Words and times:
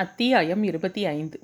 அத்தியாயம் 0.00 0.62
இருபத்தி 0.62 1.06
ஐந்து. 1.06 1.40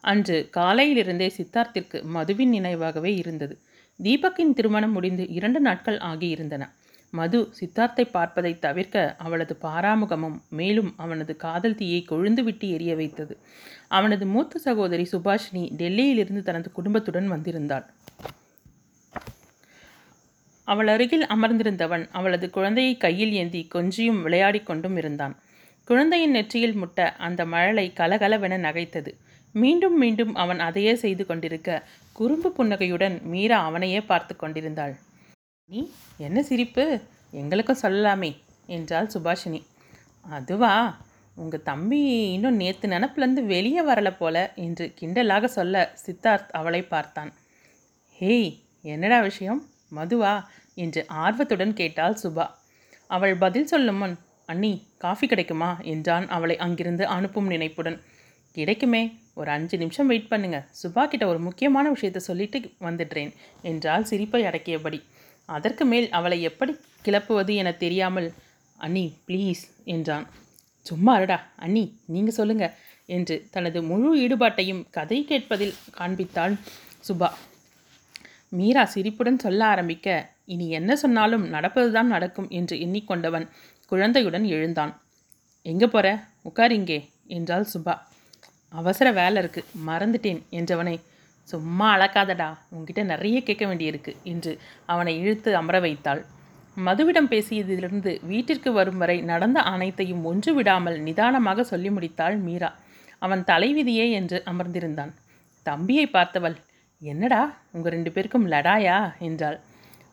அன்று 0.00 0.48
காலையிலிருந்தே 0.56 1.30
சித்தார்த்திற்கு 1.36 2.02
மதுவின் 2.02 2.52
நினைவாகவே 2.52 3.16
இருந்தது. 3.16 3.58
தீபக்கின் 4.02 4.52
திருமணம் 4.54 4.92
முடிந்து 4.92 5.28
இரண்டு 5.28 5.60
நாட்கள் 5.60 5.96
ஆகியிருந்தன. 5.96 6.68
மது 7.10 7.48
சித்தார்த்தை 7.60 8.10
பார்ப்பதை 8.10 8.58
தவிர்க்க 8.58 9.14
அவளது 9.18 9.58
பாராமுகமும் 9.62 10.38
மேலும் 10.48 10.94
அவனது 10.96 11.36
காதல் 11.36 11.74
தீயை 11.74 12.04
கொழுந்துவிட்டு 12.08 12.68
எரிய 12.70 12.94
வைத்தது. 12.94 13.38
அவனது 13.88 14.26
மூத்த 14.26 14.58
சகோதரி 14.58 15.08
சுபாஷினி 15.12 15.72
டெல்லியிலிருந்து 15.76 16.42
தனது 16.42 16.72
குடும்பத்துடன் 16.72 17.32
வந்திருந்தாள். 17.32 17.86
அவள் 20.64 20.86
அருகில் 20.86 21.26
அமர்ந்திருந்தவன் 21.26 22.08
அவளது 22.12 22.50
குழந்தையை 22.50 22.96
கையில் 22.96 23.32
ஏந்தி 23.32 23.68
கொஞ்சியும் 23.74 24.22
விளையாடிக் 24.22 24.66
கொண்டும் 24.66 24.96
இருந்தான். 24.96 25.38
குழந்தையின் 25.88 26.30
நெற்றியில் 26.30 26.74
முட்ட 26.74 27.14
அந்த 27.16 27.46
மழலை 27.46 27.92
கலகலவென 27.96 28.56
நகைத்தது. 28.58 29.12
மீண்டும் 29.52 29.98
மீண்டும் 29.98 30.34
அவன் 30.34 30.60
அதையே 30.60 30.94
செய்து 30.94 31.26
கொண்டிருக்க 31.26 31.88
குறும்பு 32.12 32.52
புன்னகையுடன் 32.52 33.20
மீரா 33.22 33.64
அவனையே 33.64 34.00
பார்த்து 34.00 34.36
கொண்டிருந்தாள். 34.36 34.94
நீ 35.64 35.90
என்ன 36.18 36.42
சிரிப்பு? 36.42 37.00
எங்களுக்கும் 37.30 37.80
சொல்லலாமே 37.82 38.36
என்றாள் 38.66 39.10
சுபாஷினி. 39.14 39.62
அதுவா? 40.20 41.00
உங்கள் 41.34 41.62
தம்பி 41.62 42.32
இன்னும் 42.32 42.56
நேற்று 42.56 42.88
நினப்புலேருந்து 42.88 43.46
வெளியே 43.46 43.84
வரல 43.84 44.16
போல 44.16 44.52
என்று 44.54 44.94
கிண்டலாக 45.00 45.44
சொல்ல 45.44 45.96
சித்தார்த் 46.06 46.48
அவளை 46.50 46.82
பார்த்தான். 46.82 47.32
ஹேய் 48.20 48.54
என்னடா 48.82 49.20
விஷயம்? 49.20 49.66
மதுவா? 49.96 50.44
என்று 50.74 51.04
ஆர்வத்துடன் 51.08 51.74
கேட்டாள் 51.74 52.18
சுபா. 52.22 52.46
அவள் 53.06 53.36
பதில் 53.36 53.66
சொல்லும் 53.66 53.96
முன் 53.96 54.18
அண்ணி 54.48 54.72
காஃபி 54.98 55.26
கிடைக்குமா? 55.26 55.70
என்றான் 55.92 56.26
அவளை 56.28 56.56
அங்கிருந்து 56.66 57.04
அனுப்பும் 57.16 57.50
நினைப்புடன். 57.54 57.98
கிடைக்குமே 58.56 59.02
ஒரு 59.34 59.50
அஞ்சு 59.50 59.76
நிமிஷம் 59.78 60.08
வெயிட் 60.10 60.30
பண்ணுங்க. 60.30 60.58
சுபா 60.80 61.02
கிட்ட 61.06 61.24
ஒரு 61.26 61.38
முக்கியமான 61.38 61.86
விஷயத்தை 61.90 62.20
சொல்லிட்டு 62.28 62.58
வந்துடுறேன் 62.86 63.32
என்றால் 63.62 64.08
சிரிப்பை 64.10 64.42
அடக்கியபடி. 64.44 65.00
அதற்கு 65.48 65.84
மேல் 65.84 66.08
அவளை 66.10 66.38
எப்படி 66.42 66.72
கிளப்புவது 67.06 67.52
என 67.54 67.72
தெரியாமல் 67.84 68.28
அண்ணி 68.78 69.04
ப்ளீஸ் 69.28 69.62
என்றான். 69.94 70.26
சும்மா 70.86 71.12
அருடா 71.14 71.38
அண்ணி 71.56 71.84
நீங்கள் 72.06 72.38
சொல்லுங்க 72.40 72.66
என்று 73.16 73.36
தனது 73.50 73.78
முழு 73.82 74.08
ஈடுபாட்டையும் 74.24 74.82
கதை 74.90 75.18
கேட்பதில் 75.24 75.74
காண்பித்தாள் 75.98 76.54
சுபா. 77.08 77.30
மீரா 78.58 78.82
சிரிப்புடன் 78.84 79.42
சொல்ல 79.44 79.60
ஆரம்பிக்க 79.66 80.08
இனி 80.54 80.66
என்ன 80.70 80.92
சொன்னாலும் 80.96 81.44
நடப்பதுதான் 81.54 82.12
நடக்கும் 82.14 82.48
என்று 82.58 82.74
எண்ணிக்கொண்டவன். 82.84 83.46
குழந்தையுடன் 83.92 84.44
எழுந்தான். 84.44 84.92
எங்கே 85.62 85.86
போகிற 85.86 86.24
உட்கார் 86.42 86.72
இங்கே 86.72 86.98
என்றாள் 87.26 87.66
சுபா. 87.74 87.94
அவசர 88.68 89.12
வேலை 89.12 89.42
இருக்கு. 89.42 89.64
மறந்துட்டேன் 89.86 90.40
என்றவனை. 90.50 90.96
சும்மா 91.48 91.96
அளக்காதடா 91.96 92.48
உங்ககிட்ட 92.70 93.02
நிறைய 93.02 93.42
கேட்க 93.42 93.66
வேண்டியிருக்கு 93.66 94.12
என்று 94.22 94.58
அவனை 94.86 95.20
இழுத்து 95.20 95.56
அமர 95.56 95.80
வைத்தாள். 95.80 96.20
மதுவிடம் 96.76 97.30
பேசியதிலிருந்து 97.30 98.10
வீட்டிற்கு 98.22 98.72
வரும் 98.72 98.98
வரை 98.98 99.20
நடந்த 99.20 99.60
அனைத்தையும் 99.60 100.24
ஒன்று 100.24 100.54
விடாமல் 100.54 100.98
நிதானமாக 101.00 101.64
சொல்லி 101.64 101.90
முடித்தாள் 101.90 102.36
மீரா. 102.38 102.70
அவன் 103.18 103.44
தலைவிதியே 103.44 104.10
என்று 104.10 104.42
அமர்ந்திருந்தான். 104.46 105.12
தம்பியை 105.62 106.06
பார்த்தவள். 106.06 106.56
என்னடா? 107.02 107.40
உங்கள் 107.72 107.92
ரெண்டு 107.92 108.12
பேருக்கும் 108.12 108.46
லடாயா? 108.46 108.98
என்றாள். 109.18 109.58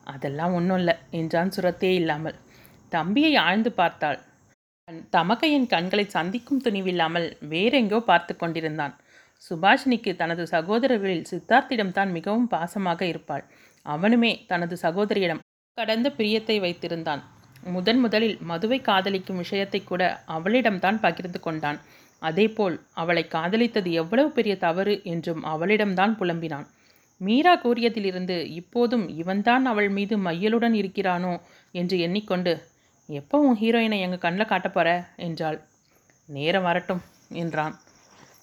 அதெல்லாம் 0.04 0.54
ஒன்றும் 0.54 0.78
இல்லை 0.78 0.94
என்றான் 1.10 1.54
சுரத்தே 1.56 1.90
இல்லாமல். 1.94 2.36
தம்பியை 2.92 3.32
ஆழ்ந்து 3.36 3.70
பார்த்தாள். 3.72 4.18
தமக்கையின் 5.10 5.66
கண்களை 5.66 6.04
சந்திக்கும் 6.08 6.62
துணிவில்லாமல் 6.64 7.26
வேறெங்கோ 7.48 7.98
பார்த்து 8.00 8.32
கொண்டிருந்தான். 8.36 8.94
சுபாஷினிக்கு 9.42 10.12
தனது 10.16 10.42
சகோதரர்களில் 10.52 11.26
சித்தார்த்திடம்தான் 11.30 12.10
மிகவும் 12.12 12.48
பாசமாக 12.48 13.00
இருப்பாள். 13.02 13.44
அவனுமே 13.86 14.30
தனது 14.46 14.74
சகோதரியிடம் 14.82 15.42
கடந்த 15.78 16.08
பிரியத்தை 16.10 16.56
வைத்திருந்தான். 16.60 17.22
முதன் 17.66 18.00
முதலில் 18.00 18.36
மதுவை 18.42 18.78
காதலிக்கும் 18.80 19.40
விஷயத்தை 19.42 19.80
கூட 19.82 20.02
அவளிடம்தான் 20.28 20.98
பகிர்ந்து 21.00 21.40
கொண்டான். 21.40 21.78
அதேபோல் 22.22 22.76
அவளை 22.92 23.24
காதலித்தது 23.28 23.90
எவ்வளவு 23.92 24.30
பெரிய 24.30 24.54
தவறு 24.56 24.94
என்றும் 25.04 25.42
அவளிடம்தான் 25.44 26.14
புலம்பினான். 26.20 26.66
மீரா 27.20 27.52
கூறியதிலிருந்து 27.56 28.36
இப்போதும் 28.60 29.04
இவன்தான் 29.20 29.64
அவள் 29.64 29.90
மீது 29.90 30.14
மையலுடன் 30.18 30.74
இருக்கிறானோ 30.74 31.34
என்று 31.74 31.98
எண்ணிக்கொண்டு 31.98 32.52
எப்போ 33.08 33.36
உன் 33.38 33.58
ஹீரோயினை 33.60 33.98
எங்கள் 34.00 34.18
கண்ணில் 34.18 34.50
காட்டப் 34.50 34.74
போகிற 34.74 34.88
என்றாள். 35.16 35.58
நேரம் 36.28 36.62
வரட்டும் 36.62 37.02
என்றான். 37.42 37.74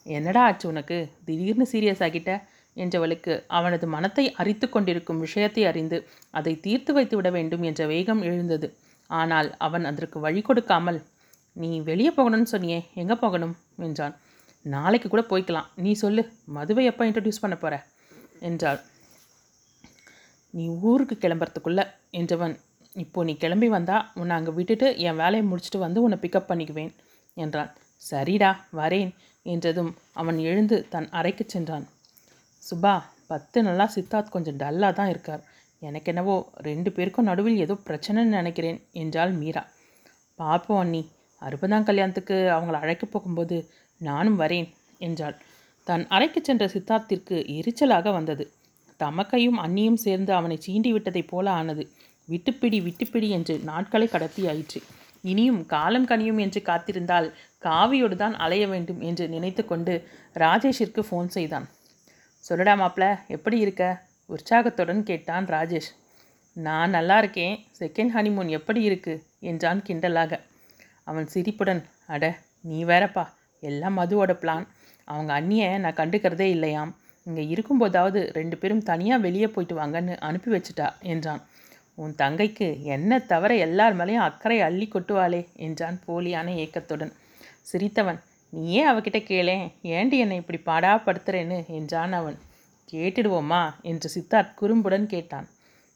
என்னடா 0.03 0.41
ஆச்சு 0.43 0.65
உனக்கு? 0.67 0.97
திடீர்னு 1.25 1.65
சீரியஸ் 1.71 2.03
ஆகிட்ட? 2.03 2.31
என்றவளுக்கு 2.77 3.33
அவனது 3.47 3.87
மனத்தை 3.87 4.25
அரித்து 4.31 4.69
கொண்டிருக்கும் 4.69 5.19
விஷயத்தை 5.19 5.63
அறிந்து 5.65 5.97
அதை 6.31 6.53
தீர்த்து 6.59 6.93
வைத்து 6.93 7.15
விட 7.15 7.29
வேண்டும் 7.29 7.63
என்ற 7.63 7.85
வேகம் 7.85 8.21
எழுந்தது. 8.21 8.77
ஆனால் 9.09 9.49
அவன் 9.57 9.85
அதற்கு 9.85 10.19
வழி 10.19 10.41
கொடுக்காமல் 10.41 10.99
நீ 11.53 11.81
வெளியே 11.81 12.09
போகணும்னு 12.09 12.51
சொன்னியே 12.51 12.79
எங்கே 12.93 13.15
போகணும்? 13.15 13.55
என்றான். 13.77 14.15
நாளைக்கு 14.65 15.07
கூட 15.09 15.23
போய்க்கலாம். 15.29 15.69
நீ 15.75 15.91
சொல்லு 15.93 16.23
மதுவை 16.57 16.85
எப்போ 16.85 17.05
இன்ட்ரடியூஸ் 17.05 17.43
பண்ண 17.43 17.55
போகிற 17.55 17.75
என்றாள். 18.39 18.79
நீ 20.53 20.65
ஊருக்கு 20.81 21.15
கிளம்புறதுக்குள்ள 21.17 21.81
என்றவன் 22.11 22.55
இப்போது 22.95 23.27
நீ 23.27 23.33
கிளம்பி 23.37 23.67
வந்தா 23.67 23.97
உன்னை 24.13 24.33
அங்கே 24.35 24.51
விட்டுட்டு 24.57 24.87
என் 25.07 25.19
வேலையை 25.21 25.43
முடிச்சுட்டு 25.49 25.79
வந்து 25.85 25.99
உன்னை 26.01 26.17
பிக்கப் 26.21 26.49
பண்ணிக்குவேன் 26.49 26.91
என்றான். 27.37 27.71
சரிடா 28.01 28.51
வரேன் 28.79 29.11
என்றதும் 29.45 29.91
அவன் 30.13 30.37
எழுந்து 30.49 30.77
தன் 30.89 31.09
அறைக்கு 31.09 31.43
சென்றான். 31.47 31.85
சுபா 32.63 32.93
பத்து 33.27 33.57
நல்லா 33.63 33.85
சித்தார்த் 33.95 34.33
கொஞ்சம் 34.35 34.59
டல்லாக 34.61 34.93
தான் 34.93 35.11
இருக்கார். 35.13 35.43
எனக்கு 35.81 36.09
என்னவோ 36.11 36.35
ரெண்டு 36.61 36.89
பேருக்கும் 36.91 37.29
நடுவில் 37.29 37.57
ஏதோ 37.57 37.75
பிரச்சனைன்னு 37.87 38.37
நினைக்கிறேன் 38.39 38.79
என்றாள் 38.93 39.31
மீரா. 39.31 39.63
பார்ப்போம் 40.39 40.81
அண்ணி 40.83 41.01
அறுபதாம் 41.41 41.87
கல்யாணத்துக்கு 41.89 42.35
அவங்கள 42.49 42.77
அழைக்க 42.83 43.05
போகும்போது 43.05 43.57
நானும் 44.01 44.39
வரேன் 44.39 44.67
என்றாள். 44.97 45.35
தன் 45.87 46.05
அறைக்கு 46.07 46.39
சென்ற 46.41 46.65
சித்தார்த்திற்கு 46.67 47.37
எரிச்சலாக 47.57 48.11
வந்தது. 48.13 48.45
தமக்கையும் 48.99 49.59
அண்ணியும் 49.65 49.99
சேர்ந்து 50.05 50.31
அவனை 50.33 50.57
சீண்டி 50.65 50.91
விட்டதைப் 50.93 51.31
போல 51.31 51.51
ஆனது. 51.51 51.83
விட்டுப்பிடி 52.25 52.81
விட்டுப்பிடி 52.81 53.29
என்று 53.29 53.59
நாட்களை 53.59 54.07
கடத்தி 54.07 54.47
ஆயிற்று. 54.47 54.81
இனியும் 55.21 55.65
காலம் 55.65 56.07
கனியும் 56.07 56.37
என்று 56.37 56.61
காத்திருந்தால் 56.65 57.27
காவியோடு 57.61 58.15
தான் 58.15 58.35
அலைய 58.35 58.67
வேண்டும் 58.67 59.01
என்று 59.01 59.27
நினைத்து 59.27 59.65
கொண்டு 59.65 60.07
ராஜேஷிற்கு 60.33 61.01
ஃபோன் 61.09 61.27
செய்தான். 61.27 61.67
சொல்லடா 62.43 62.73
மாப்ள 62.81 63.19
எப்படி 63.27 63.57
இருக்க? 63.59 63.83
உற்சாகத்துடன் 64.25 65.03
கேட்டான் 65.03 65.45
ராஜேஷ். 65.45 65.91
நான் 66.53 66.89
நல்லா 66.89 67.17
இருக்கேன். 67.17 67.55
செகண்ட் 67.79 68.13
ஹனிமூன் 68.15 68.49
எப்படி 68.49 68.81
இருக்கு? 68.81 69.13
என்றான் 69.39 69.81
கிண்டலாக. 69.87 70.39
அவன் 71.03 71.27
சிரிப்புடன் 71.27 71.83
அட 72.07 72.39
நீ 72.61 72.85
வேறப்பா. 72.85 73.23
எல்லாம் 73.59 73.97
மதுவோட 73.97 74.33
பிளான் 74.41 74.67
அவங்க 75.05 75.41
அண்ணியை 75.41 75.77
நான் 75.77 75.99
கண்டுக்கிறதே 76.01 76.47
இல்லையாம். 76.49 76.91
இங்கே 77.23 77.43
இருக்கும்போதாவது 77.53 78.33
ரெண்டு 78.33 78.57
பேரும் 78.57 78.83
தனியாக 78.83 79.21
வெளியே 79.21 79.47
போயிட்டு 79.47 79.75
வாங்கன்னு 79.79 80.17
அனுப்பி 80.17 80.51
வச்சுட்டா 80.51 80.87
என்றான். 80.99 81.41
உன் 81.97 82.13
தங்கைக்கு 82.17 82.67
என்ன 82.83 83.19
தவிர 83.19 83.55
எல்லார் 83.55 83.95
மேலேயும் 83.95 84.27
அக்கறை 84.27 84.61
அள்ளி 84.61 84.87
கொட்டுவாளே 84.87 85.41
என்றான் 85.55 85.97
போலியான 86.07 86.55
ஏக்கத்துடன். 86.55 87.11
சிரித்தவன் 87.61 88.19
நீயே 88.49 88.81
அவகிட்ட 88.91 89.19
கேளேன் 89.29 89.65
ஏண்டி 89.81 90.17
என்னை 90.17 90.37
இப்படி 90.37 90.59
பாடாப்படுத்துறேன்னு? 90.65 91.67
என்றான் 91.67 92.13
அவன். 92.13 92.37
கேட்டுடுவோமா 92.89 93.61
என்று 93.81 94.09
சித்தார்த் 94.15 94.57
குறும்புடன் 94.61 95.05
கேட்டான். 95.05 95.47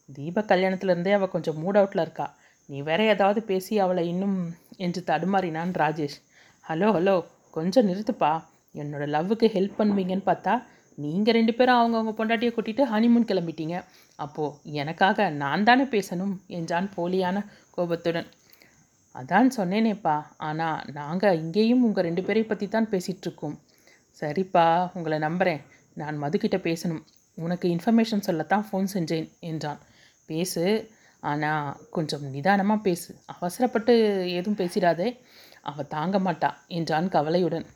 தீப 0.08 0.40
கல்யாணத்துலேருந்தே 0.40 1.12
அவள் 1.12 1.28
கொஞ்சம் 1.28 1.58
மூட் 1.62 1.78
அவுட்டில் 1.80 2.00
இருக்கா. 2.00 2.26
நீ 2.68 2.80
வேற 2.80 3.04
ஏதாவது 3.04 3.42
பேசி 3.42 3.78
அவளை 3.78 4.08
இன்னும் 4.08 4.38
என்று 4.76 5.00
தடுமாறினான் 5.06 5.72
ராஜேஷ். 5.78 6.16
ஹலோ 6.64 6.88
ஹலோ 6.96 7.16
கொஞ்சம் 7.50 7.88
நிறுத்துப்பா. 7.88 8.32
என்னோடய 8.74 9.12
லவ்வுக்கு 9.14 9.46
ஹெல்ப் 9.56 9.78
பண்ணுவீங்கன்னு 9.78 10.26
பார்த்தா 10.26 10.54
நீங்கள் 10.98 11.34
ரெண்டு 11.34 11.54
பேரும் 11.54 11.78
அவங்கவுங்க 11.78 12.12
பொண்டாட்டியை 12.18 12.52
கூட்டிகிட்டு 12.52 12.84
ஹனிமூன் 12.92 13.28
கிளம்பிட்டீங்க. 13.30 13.76
அப்போது 14.18 14.74
எனக்காக 14.80 15.28
நான் 15.42 15.66
தானே 15.68 15.84
பேசணும் 15.94 16.34
என்றான் 16.58 16.88
போலியான 16.96 17.42
கோபத்துடன். 17.76 18.28
அதான் 19.14 19.48
சொன்னேனேப்பா 19.56 20.16
ஆனால் 20.48 20.82
நாங்கள் 20.98 21.38
இங்கேயும் 21.42 21.84
உங்கள் 21.88 22.06
ரெண்டு 22.08 22.22
பேரை 22.26 22.42
பற்றி 22.44 22.66
தான் 22.68 22.90
பேசிகிட்ருக்கோம் 22.92 23.56
சரிப்பா 24.20 24.66
உங்களை 24.96 25.18
நம்புகிறேன் 25.26 25.62
நான் 25.96 26.16
மதுக்கிட்ட 26.22 26.58
பேசணும். 26.68 27.02
உனக்கு 27.38 27.66
இன்ஃபர்மேஷன் 27.74 28.26
சொல்லத்தான் 28.28 28.64
ஃபோன் 28.68 28.88
செஞ்சேன் 28.94 29.28
என்றான். 29.50 29.80
பேசு 30.28 30.64
ஆனால் 31.22 31.76
கொஞ்சம் 31.96 32.24
நிதானமாக 32.34 32.80
பேசு. 32.86 33.10
அவசரப்பட்டு 33.34 33.94
ஏதும் 34.36 34.58
பேசிடாதே. 34.60 35.08
அவள் 35.70 35.90
தாங்க 35.94 36.16
மாட்டா 36.26 36.50
என்றான் 36.78 37.08
கவலையுடன். 37.16 37.66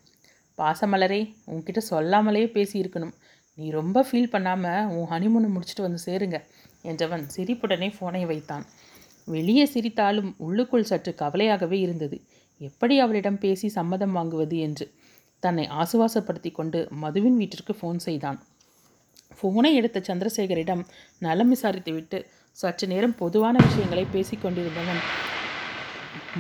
பாசமலரே 0.59 1.21
உன்கிட்ட 1.51 1.81
சொல்லாமலே 1.91 2.45
பேசியிருக்கணும். 2.57 3.15
நீ 3.59 3.67
ரொம்ப 3.71 3.99
ஃபீல் 4.09 4.33
பண்ணாமல் 4.35 4.89
உன் 4.97 5.09
ஹனிமூனை 5.13 5.49
முடிச்சுட்டு 5.55 5.85
வந்து 5.87 6.01
சேருங்க 6.07 6.39
என்றவன் 6.85 7.25
சிரிப்புடனே 7.35 7.89
ஃபோனை 7.97 8.23
வைத்தான். 8.31 8.65
வெளியே 9.29 9.65
சிரித்தாலும் 9.75 10.31
உள்ளுக்குள் 10.37 10.89
சற்று 10.91 11.13
கவலையாகவே 11.15 11.79
இருந்தது. 11.81 12.17
எப்படி 12.61 12.95
அவளிடம் 13.01 13.39
பேசி 13.39 13.69
சம்மதம் 13.69 14.17
வாங்குவது 14.17 14.57
என்று? 14.59 14.87
தன்னை 15.43 15.65
ஆசுவாசப்படுத்தி 15.81 16.51
கொண்டு 16.53 16.81
மதுவின் 17.03 17.39
வீட்டிற்கு 17.41 17.73
ஃபோன் 17.81 18.01
செய்தான். 18.07 18.39
ஃபோனை 19.39 19.71
எடுத்த 19.75 19.99
சந்திரசேகரிடம் 20.09 20.83
நலம் 21.19 21.53
விசாரித்துவிட்டு 21.53 22.19
சற்று 22.59 22.87
நேரம் 22.87 23.15
பொதுவான 23.15 23.57
விஷயங்களை 23.67 24.05
பேசிக்கொண்டிருந்தவன் 24.15 25.03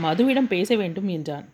மதுவிடம் 0.04 0.50
பேச 0.54 0.76
வேண்டும் 0.76 1.08
என்றான். 1.08 1.46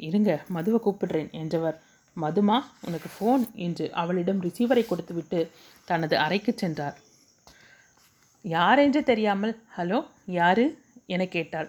இருங்க 0.00 0.30
மதுவை 0.56 0.78
கூப்பிடுறேன் 0.86 1.30
என்றவர் 1.40 1.76
மதுமா 2.16 2.56
உனக்கு 2.80 3.08
ஃபோன் 3.14 3.44
என்று 3.54 3.92
அவளிடம் 3.92 4.42
ரிசீவரை 4.42 4.86
கொடுத்துவிட்டு 4.86 5.50
தனது 5.84 6.14
அறைக்கு 6.18 6.52
சென்றார். 6.56 6.96
யார் 8.44 8.78
என்று 8.78 9.02
தெரியாமல் 9.02 9.54
ஹலோ 9.76 9.98
யாரு? 10.38 10.64
என 11.06 11.26
கேட்டாள். 11.26 11.68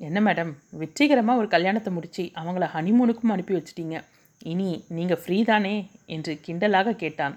என்ன 0.00 0.18
மேடம் 0.20 0.52
வெற்றிகரமாக 0.80 1.40
ஒரு 1.40 1.48
கல்யாணத்தை 1.48 1.92
முடித்து 1.92 2.24
அவங்கள 2.34 2.64
ஹனிமூனுக்கும் 2.74 3.32
அனுப்பி 3.34 3.54
வச்சிட்டீங்க. 3.54 3.96
இனி 4.42 4.84
நீங்கள் 4.88 5.20
ஃப்ரீ 5.22 5.38
தானே? 5.44 5.74
என்று 6.06 6.32
கிண்டலாக 6.46 6.96
கேட்டான். 6.96 7.34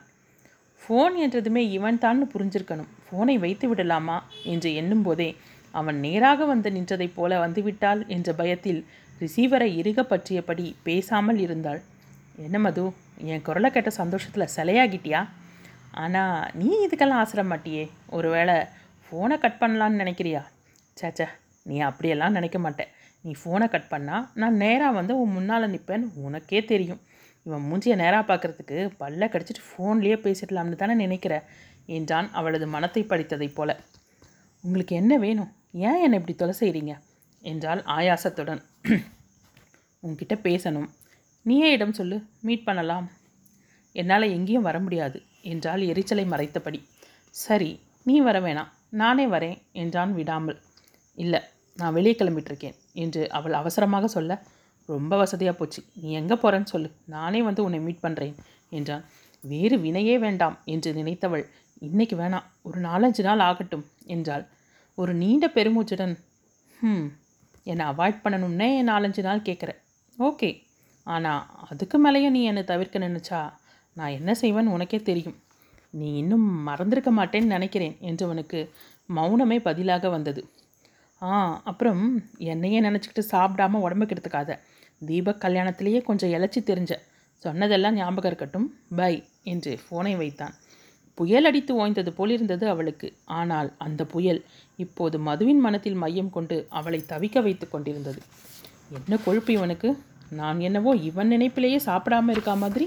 ஃபோன் 0.81 1.15
என்றதுமே 1.15 1.63
இவன் 1.69 1.99
தான் 1.99 2.19
புரிஞ்சிருக்கணும். 2.33 2.91
ஃபோனை 3.05 3.35
வைத்து 3.39 3.67
விடலாமா? 3.69 4.17
என்று 4.43 4.69
எண்ணும்போதே 4.73 5.29
அவன் 5.73 5.99
நேராக 5.99 6.45
வந்து 6.45 6.69
நின்றதைப் 6.71 7.15
போல 7.15 7.47
வந்துவிட்டாள் 7.47 8.07
என்ற 8.07 8.33
பயத்தில் 8.33 8.81
ரிசீவரை 9.21 9.69
இறுக 9.81 10.03
பற்றியபடி 10.03 10.75
பேசாமல் 10.83 11.39
இருந்தாள். 11.39 11.81
என்ன 12.37 12.59
மது 12.59 12.93
என் 13.17 13.41
குரலை 13.41 13.71
கேட்ட 13.71 13.89
சந்தோஷத்தில் 13.89 14.51
சிலையாகிட்டியா? 14.55 15.29
ஆனால் 15.91 16.51
நீ 16.53 16.87
இதுக்கெல்லாம் 16.87 17.21
ஆசிர 17.23 17.43
மாட்டியே? 17.51 17.89
ஒருவேளை 18.07 18.55
ஃபோனை 19.05 19.37
கட் 19.37 19.59
பண்ணலான்னு 19.59 20.01
நினைக்கிறியா? 20.03 20.41
சேச்சே 21.01 21.27
நீ 21.63 21.79
அப்படியெல்லாம் 21.79 22.31
நினைக்க 22.31 22.59
மாட்டேன் 22.59 22.87
நீ 23.21 23.31
ஃபோனை 23.43 23.67
கட் 23.69 23.89
பண்ணால் 23.89 24.27
நான் 24.33 24.55
நேராக 24.55 24.91
வந்து 24.91 25.19
உன் 25.19 25.31
முன்னால் 25.31 25.71
நிற்பேன்னு 25.71 26.07
உனக்கே 26.15 26.65
தெரியும். 26.65 27.01
இவன் 27.43 27.65
மூஞ்சியை 27.69 27.95
நேராக 27.95 28.23
பார்க்குறதுக்கு 28.29 28.77
பல்ல 28.99 29.27
கடிச்சிட்டு 29.27 29.67
ஃபோன்லேயே 29.67 30.17
பேசிடலாம்னு 30.25 30.75
தானே 30.75 30.93
நினைக்கிற? 30.93 31.43
என்றான் 31.85 32.31
அவளது 32.31 32.67
மனத்தை 32.67 33.03
படித்ததைப் 33.03 33.55
போல. 33.55 33.79
உங்களுக்கு 34.61 34.95
என்ன 34.95 35.17
வேணும்? 35.17 35.51
ஏன் 35.71 36.01
என்னை 36.01 36.19
இப்படி 36.19 36.35
தொலை 36.35 36.55
செய்கிறீங்க 36.59 36.95
என்றால் 37.39 37.83
ஆயாசத்துடன். 37.83 38.61
உன்கிட்ட 40.03 40.35
பேசணும். 40.43 40.89
நீயே 41.45 41.67
இடம் 41.71 41.97
சொல்லு 41.99 42.17
மீட் 42.47 42.67
பண்ணலாம். 42.67 43.07
என்னால் 43.95 44.33
எங்கேயும் 44.35 44.67
வர 44.67 44.77
முடியாது 44.79 45.19
என்றால் 45.51 45.81
எரிச்சலை 45.81 46.25
மறைத்தபடி. 46.25 46.79
சரி 47.35 47.69
நீ 48.05 48.15
வர 48.19 48.37
வேணாம் 48.39 48.69
நானே 49.01 49.25
வரேன் 49.27 49.57
என்றான் 49.81 50.11
விடாமல். 50.13 50.59
இல்லை 51.17 51.39
நான் 51.77 51.95
வெளியே 51.97 52.15
கிளம்பிட்டுருக்கேன் 52.17 52.77
என்று 53.03 53.21
அவள் 53.37 53.59
அவசரமாக 53.59 54.07
சொல்ல 54.07 54.31
ரொம்ப 54.89 55.17
வசதியாக 55.17 55.55
போச்சு 55.57 55.81
நீ 56.01 56.09
எங்கே 56.19 56.35
போகிறேன்னு 56.35 56.71
சொல்லு 56.73 56.89
நானே 57.15 57.39
வந்து 57.41 57.61
உன்னை 57.63 57.79
மீட் 57.79 58.03
பண்ணுறேன் 58.05 58.35
என்றான். 58.71 59.03
வேறு 59.43 59.75
வினையே 59.85 60.15
வேண்டாம் 60.25 60.55
என்று 60.73 60.89
நினைத்தவள் 60.93 61.45
இன்னைக்கு 61.81 62.15
வேணாம் 62.15 62.47
ஒரு 62.61 62.79
நாலஞ்சு 62.81 63.21
நாள் 63.27 63.43
ஆகட்டும் 63.49 63.85
என்றாள். 64.05 64.43
ஒரு 64.97 65.11
நீண்ட 65.13 65.45
பெருமூச்சுடன் 65.55 66.15
ம் 66.77 67.07
என்னை 67.65 67.85
அவாய்ட் 67.91 68.23
பண்ணணும்னே 68.23 68.69
நாலஞ்சு 68.89 69.21
நாள் 69.21 69.47
கேட்குற 69.47 69.71
ஓகே 70.17 70.49
ஆனால் 71.03 71.45
அதுக்கு 71.69 71.97
மேலேயும் 72.05 72.29
நீ 72.29 72.43
என்னை 72.43 72.63
தவிர்க்க 72.63 72.99
நினச்சா 72.99 73.51
நான் 73.93 74.09
என்ன 74.09 74.31
செய்வேன்னு 74.41 74.75
உனக்கே 74.75 74.97
தெரியும். 74.97 75.37
நீ 75.89 76.17
இன்னும் 76.17 76.67
மறந்திருக்க 76.67 77.11
மாட்டேன்னு 77.11 77.45
நினைக்கிறேன் 77.45 77.97
என்றவனுக்கு 78.01 78.69
மௌனமே 79.15 79.59
பதிலாக 79.61 80.09
வந்தது. 80.09 80.45
ஆ 81.21 81.61
அப்புறம் 81.63 82.23
என்னையே 82.37 82.81
நினச்சிக்கிட்டு 82.81 83.23
சாப்பிடாம 83.31 83.71
உடம்பு 83.71 84.05
கெடுத்துக்காத. 84.05 84.59
தீபக் 85.05 85.41
கல்யாணத்திலேயே 85.45 86.01
கொஞ்சம் 86.03 86.29
இழைச்சி 86.29 86.59
தெரிஞ்ச. 86.65 86.93
சொன்னதெல்லாம் 87.37 87.95
ஞாபகம் 87.95 88.29
இருக்கட்டும். 88.31 88.75
பை 88.95 89.23
என்று 89.43 89.79
ஃபோனை 89.83 90.17
வைத்தான். 90.17 90.53
புயல் 91.15 91.45
அடித்து 91.45 91.87
ஓய்ந்தது 91.87 92.09
போலிருந்தது 92.09 92.69
அவளுக்கு. 92.69 93.13
ஆனால் 93.25 93.75
அந்த 93.77 94.05
புயல் 94.05 94.45
இப்போது 94.75 95.19
மதுவின் 95.19 95.59
மனத்தில் 95.59 95.93
மையம் 95.93 96.29
கொண்டு 96.29 96.67
அவளை 96.69 97.03
தவிக்க 97.09 97.41
வைத்து 97.41 97.69
கொண்டிருந்தது. 97.69 98.21
என்ன 98.89 99.17
கொழுப்பு 99.17 99.53
இவனுக்கு? 99.53 99.89
நான் 100.39 100.59
என்னவோ 100.59 100.91
இவன் 101.09 101.31
நினைப்பிலேயே 101.31 101.79
சாப்பிடாம 101.87 102.31
இருக்கா 102.31 102.53
மாதிரி 102.53 102.85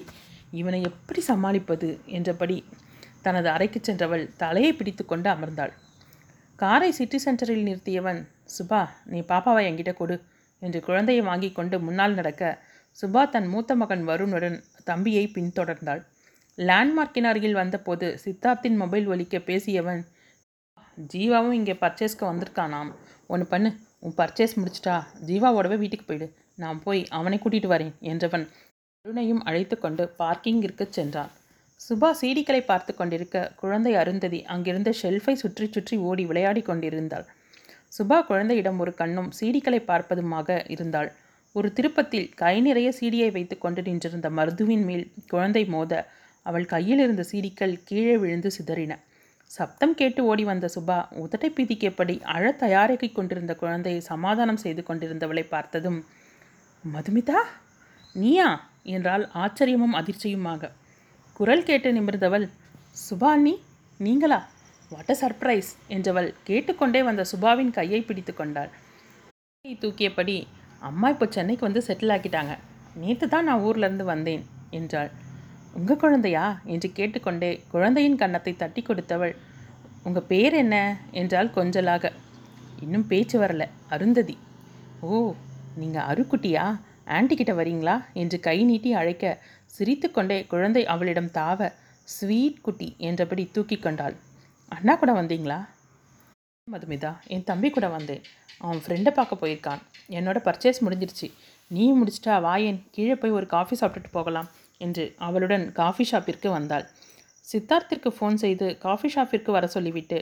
இவனை 0.60 0.80
எப்படி 0.90 1.20
சமாளிப்பது 1.20 1.88
என்றபடி 2.16 2.56
தனது 3.22 3.48
அறைக்கு 3.48 3.80
சென்றவள் 3.80 4.24
தலையை 4.36 4.70
பிடித்து 4.72 5.04
கொண்டு 5.04 5.28
அமர்ந்தாள். 5.30 5.72
காரை 6.58 6.90
சிட்டி 6.92 7.18
சென்டரில் 7.24 7.66
நிறுத்தியவன் 7.68 8.20
சுபா 8.56 8.80
நீ 9.12 9.20
பாப்பாவை 9.30 9.62
என்கிட்ட 9.68 9.92
கொடு 9.94 10.16
என்று 10.62 10.80
குழந்தையை 10.80 11.22
வாங்கி 11.24 11.50
கொண்டு 11.52 11.76
முன்னால் 11.80 12.14
நடக்க 12.14 12.42
சுபா 12.98 13.22
தன் 13.30 13.48
மூத்த 13.48 13.74
மகன் 13.74 14.04
வருணுடன் 14.04 14.58
தம்பியை 14.84 15.24
பின்தொடர்ந்தாள். 15.36 16.02
லேண்ட்மார்க்கின் 16.58 17.28
அருகில் 17.30 17.58
வந்தபோது 17.60 18.08
சித்தார்த்தின் 18.24 18.76
மொபைல் 18.82 19.06
ஒலிக்க 19.06 19.38
பேசியவன் 19.48 20.02
ஜீவாவும் 21.12 21.56
இங்கே 21.60 21.74
பர்ச்சேஸ்க்கு 21.80 22.24
வந்திருக்கானாம். 22.30 22.90
ஒன்று 23.26 23.46
பண்ணு. 23.46 23.70
உன் 24.04 24.16
பர்ச்சேஸ் 24.18 24.54
முடிச்சிட்டா 24.60 24.96
ஜீவாவோடவே 25.28 25.76
வீட்டுக்கு 25.82 26.06
போயிடு. 26.08 26.26
நான் 26.62 26.78
போய் 26.84 27.00
அவனை 27.18 27.38
கூட்டிகிட்டு 27.40 27.70
வரேன் 27.72 27.94
என்றவன் 28.10 28.44
அருணையும் 29.04 29.42
அழைத்து 29.48 29.76
கொண்டு 29.78 30.04
பார்க்கிங்கிற்கு 30.20 30.84
சென்றான். 30.96 31.30
சுபா 31.80 32.10
சீடிகளை 32.20 32.60
பார்த்து 32.64 32.92
கொண்டிருக்க 32.94 33.38
குழந்தை 33.60 33.92
அருந்ததி 34.02 34.40
அங்கிருந்த 34.54 34.90
ஷெல்ஃபை 35.00 35.34
சுற்றி 35.42 35.66
சுற்றி 35.76 35.96
ஓடி 36.08 36.24
விளையாடி 36.30 36.62
கொண்டிருந்தாள். 36.68 37.26
சுபா 37.96 38.18
குழந்தையிடம் 38.30 38.78
ஒரு 38.84 38.92
கண்ணும் 39.00 39.30
சீடிகளை 39.38 39.80
பார்ப்பதுமாக 39.90 40.58
இருந்தாள். 40.74 41.10
ஒரு 41.54 41.68
திருப்பத்தில் 41.72 42.28
கை 42.42 42.54
நிறைய 42.60 42.88
சீடியை 42.98 43.28
வைத்து 43.36 43.56
கொண்டு 43.58 43.80
நின்றிருந்த 43.88 44.28
மருதுவின் 44.38 44.84
மேல் 44.88 45.04
குழந்தை 45.32 45.64
மோத 45.74 45.92
அவள் 46.46 46.70
கையில் 46.72 47.02
இருந்த 47.04 47.22
சீடிகள் 47.30 47.74
கீழே 47.88 48.14
விழுந்து 48.22 48.50
சிதறின. 48.56 48.92
சப்தம் 49.50 49.94
கேட்டு 49.94 50.20
ஓடி 50.24 50.44
வந்த 50.44 50.66
சுபா 50.74 50.96
உதட்டை 51.22 51.48
பீதிக்கப்படி 51.56 52.14
அழ 52.34 52.44
தயாராகி 52.62 53.08
கொண்டிருந்த 53.10 53.52
குழந்தையை 53.54 54.00
சமாதானம் 54.10 54.62
செய்து 54.64 54.82
கொண்டிருந்தவளை 54.82 55.44
பார்த்ததும் 55.48 55.98
மதுமிதா 56.84 57.40
நீயா? 58.14 58.48
என்றால் 58.94 59.24
ஆச்சரியமும் 59.34 59.96
அதிர்ச்சியுமாக. 60.00 60.70
குரல் 61.36 61.66
கேட்டு 61.68 61.90
நிமிர்ந்தவள் 61.92 62.46
சுபா 63.04 63.30
நீ 63.44 63.54
நீங்களா? 64.00 64.40
வாட் 64.90 65.12
அ 65.14 65.16
சர்ப்ரைஸ் 65.22 65.70
என்றவள் 65.88 66.28
கேட்டுக்கொண்டே 66.48 67.00
வந்த 67.02 67.22
சுபாவின் 67.32 67.70
கையை 67.70 68.00
பிடித்து 68.02 68.32
கொண்டாள். 68.34 68.70
தூக்கியபடி 69.64 70.36
அம்மா 70.80 71.08
இப்போ 71.14 71.26
சென்னைக்கு 71.36 71.66
வந்து 71.68 71.82
செட்டில் 71.88 72.14
ஆக்கிட்டாங்க. 72.16 72.54
நேற்று 72.94 73.26
தான் 73.28 73.48
நான் 73.48 73.64
ஊர்லேருந்து 73.68 74.06
வந்தேன் 74.12 74.42
என்றாள். 74.70 75.10
உங்கள் 75.74 75.96
குழந்தையா? 75.96 76.60
என்று 76.64 76.92
கேட்டுக்கொண்டே 76.92 77.62
குழந்தையின் 77.70 78.16
கன்னத்தை 78.16 78.52
தட்டி 78.56 78.82
கொடுத்தவள் 78.82 79.34
உங்கள் 80.02 80.28
பேர் 80.28 80.54
என்ன? 80.54 80.76
என்றால் 81.10 81.50
கொஞ்சலாக. 81.54 82.12
இன்னும் 82.80 83.06
பேச்சு 83.06 83.40
வரல 83.40 83.64
அருந்ததி. 83.88 84.36
ஓ 85.00 85.34
நீங்கள் 85.76 86.02
அருக்குட்டியா? 86.02 86.64
ஆன்ட்டி 87.06 87.34
கிட்ட 87.34 87.52
வரீங்களா? 87.52 87.96
என்று 88.12 88.40
கை 88.40 88.64
நீட்டி 88.64 88.92
அழைக்க 88.92 89.42
சிரித்துக்கொண்டே 89.64 90.46
குழந்தை 90.46 90.86
அவளிடம் 90.86 91.30
தாவ 91.34 91.70
ஸ்வீட் 92.04 92.60
குட்டி 92.60 92.94
என்றபடி 92.98 93.48
தூக்கி 93.52 93.76
கொண்டாள். 93.76 94.16
அண்ணா 94.68 94.94
கூட 94.94 95.12
வந்தீங்களா? 95.12 95.66
மதுமிதா 96.72 97.12
என் 97.26 97.44
தம்பி 97.44 97.70
கூட 97.70 97.88
வந்தேன். 97.88 98.22
அவன் 98.58 98.82
ஃப்ரெண்டை 98.86 99.10
பார்க்க 99.10 99.42
போயிருக்கான். 99.42 99.82
என்னோட 100.08 100.38
பர்ச்சேஸ் 100.44 100.84
முடிஞ்சிருச்சு. 100.86 101.28
நீ 101.66 101.84
முடிச்சிட்டா 101.92 102.34
வாயேன் 102.48 102.80
கீழே 102.90 103.14
போய் 103.14 103.30
ஒரு 103.30 103.46
காஃபி 103.46 103.76
சாப்பிட்டுட்டு 103.80 104.12
போகலாம். 104.12 104.48
என்று 104.80 105.14
அவளுடன் 105.18 105.72
காஃபி 105.72 106.04
ஷாப்பிற்கு 106.10 106.48
வந்தாள். 106.48 106.86
சித்தார்த்திற்கு 107.52 108.10
ஃபோன் 108.16 108.34
செய்து 108.34 108.78
காஃபி 108.78 109.08
ஷாப்பிற்கு 109.14 109.50
வர 109.50 109.66
சொல்லிவிட்டு 109.66 110.18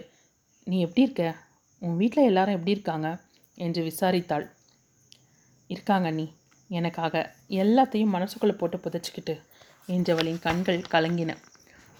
நீ 0.66 0.80
எப்படி 0.80 1.02
இருக்க? 1.02 1.36
உன் 1.78 1.96
வீட்டில் 1.96 2.24
எல்லாரும் 2.24 2.54
எப்படி 2.54 2.70
இருக்காங்க? 2.70 3.08
என்று 3.54 3.80
விசாரித்தாள். 3.82 4.46
இருக்காங்க 5.66 6.10
நீ 6.10 6.26
எனக்காக 6.70 7.34
எல்லாத்தையும் 7.48 8.14
மனசுக்குள்ளே 8.14 8.54
போட்டு 8.58 8.78
புதைச்சிக்கிட்டு 8.78 9.34
என்றவளின் 9.88 10.40
கண்கள் 10.40 10.80
கலங்கின. 10.90 11.30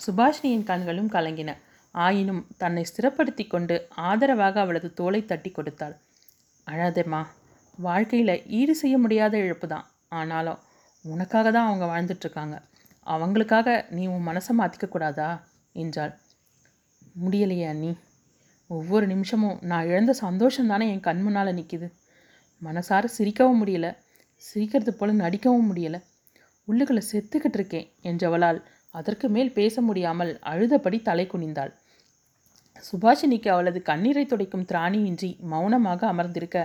சுபாஷினியின் 0.06 0.64
கண்களும் 0.64 1.11
கலங்கின. 1.11 1.50
ஆயினும் 1.94 2.47
தன்னை 2.56 2.85
ஸ்திரப்படுத்தி 2.90 3.47
கொண்டு 3.47 3.88
ஆதரவாக 3.90 4.61
அவளது 4.61 4.94
தோலை 4.94 5.25
தட்டி 5.25 5.50
கொடுத்தாள். 5.50 5.97
அழாதேம்மா. 6.66 7.26
வாழ்க்கையில் 7.78 8.35
ஈடு 8.47 8.75
செய்ய 8.75 8.99
முடியாத 8.99 9.35
இழப்பு 9.38 9.66
தான் 9.66 9.87
ஆனாலும் 10.09 10.61
உனக்காக 11.04 11.50
தான் 11.50 11.68
அவங்க 11.68 11.87
வாழ்ந்துட்டுருக்காங்க 11.87 12.56
அவங்களுக்காக 13.06 13.68
நீ 13.90 14.02
உன் 14.06 14.26
மனசை 14.26 14.52
மாற்றிக்க 14.59 14.87
கூடாதா 14.88 15.30
என்றாள். 15.73 16.12
முடியலையே 17.23 17.66
அண்ணி. 17.68 17.92
ஒவ்வொரு 18.71 19.06
நிமிஷமும் 19.06 19.59
நான் 19.62 19.87
இழந்த 19.87 20.12
சந்தோஷம் 20.12 20.66
தானே 20.66 20.87
என் 20.88 21.00
கண் 21.00 21.23
முன்னால் 21.23 21.56
நிற்கிது 21.56 21.88
மனசார 22.62 23.04
சிரிக்கவும் 23.18 23.61
முடியல. 23.62 23.87
சிரிக்கிறது 24.42 24.92
போல் 24.94 25.14
நடிக்கவும் 25.14 25.68
முடியல. 25.71 25.97
உள்ளுக்குள்ள 26.68 27.02
செத்துக்கிட்டு 27.12 27.59
இருக்கேன் 27.59 27.88
என்றவளால் 28.02 28.61
அதற்கு 28.94 29.28
மேல் 29.28 29.52
பேச 29.52 29.82
முடியாமல் 29.82 30.32
அழுதபடி 30.42 30.99
தலை 31.02 31.26
குனிந்தாள். 31.26 31.73
சுபாஷினிக்கு 32.85 33.49
அவளது 33.49 33.82
கண்ணீரை 33.82 34.25
துடைக்கும் 34.26 34.66
திராணியின்றி 34.73 35.30
மௌனமாக 35.52 36.06
அமர்ந்திருக்க 36.06 36.59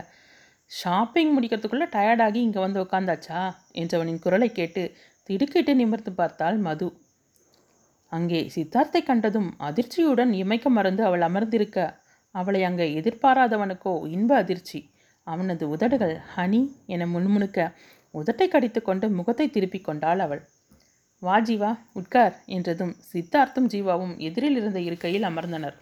ஷாப்பிங் 0.71 1.31
முடிக்கிறதுக்குள்ளே 1.35 1.87
டயர்டாகி 1.95 2.39
இங்கே 2.47 2.59
வந்து 2.59 2.79
உட்காந்தாச்சா 2.83 3.41
என்றவனின் 3.73 4.19
குரலை 4.19 4.49
கேட்டு 4.51 4.83
திடுக்கிட்டு 5.29 5.73
நிமிர்ந்து 5.75 6.11
பார்த்தாள் 6.13 6.57
மது. 6.57 6.87
அங்கே 8.11 8.39
சித்தார்த்தை 8.55 9.01
கண்டதும் 9.03 9.49
அதிர்ச்சியுடன் 9.59 10.31
இமைக்க 10.41 10.67
மறந்து 10.69 11.01
அவள் 11.03 11.21
அமர்ந்திருக்க 11.21 11.79
அவளை 12.35 12.61
அங்கே 12.63 12.85
எதிர்பாராதவனுக்கோ 12.99 13.93
இன்ப 14.07 14.31
அதிர்ச்சி 14.35 14.79
அவனது 15.27 15.63
உதடுகள் 15.69 16.15
ஹனி 16.35 16.61
என 16.85 17.05
முணுமுணுக்க 17.05 17.59
உதட்டை 18.13 18.47
கடித்து 18.47 18.81
கொண்டு 18.81 19.05
முகத்தை 19.09 19.47
திருப்பிக் 19.49 19.87
கொண்டாள் 19.87 20.19
அவள். 20.19 20.41
வா 21.21 21.35
ஜீவா 21.41 21.71
உட்கார் 21.93 22.35
என்றதும் 22.45 22.93
சித்தார்த்தும் 23.11 23.69
ஜீவாவும் 23.73 24.15
எதிரில் 24.17 24.55
இருந்த 24.55 24.79
இருக்கையில் 24.79 25.23
அமர்ந்தனர். 25.23 25.75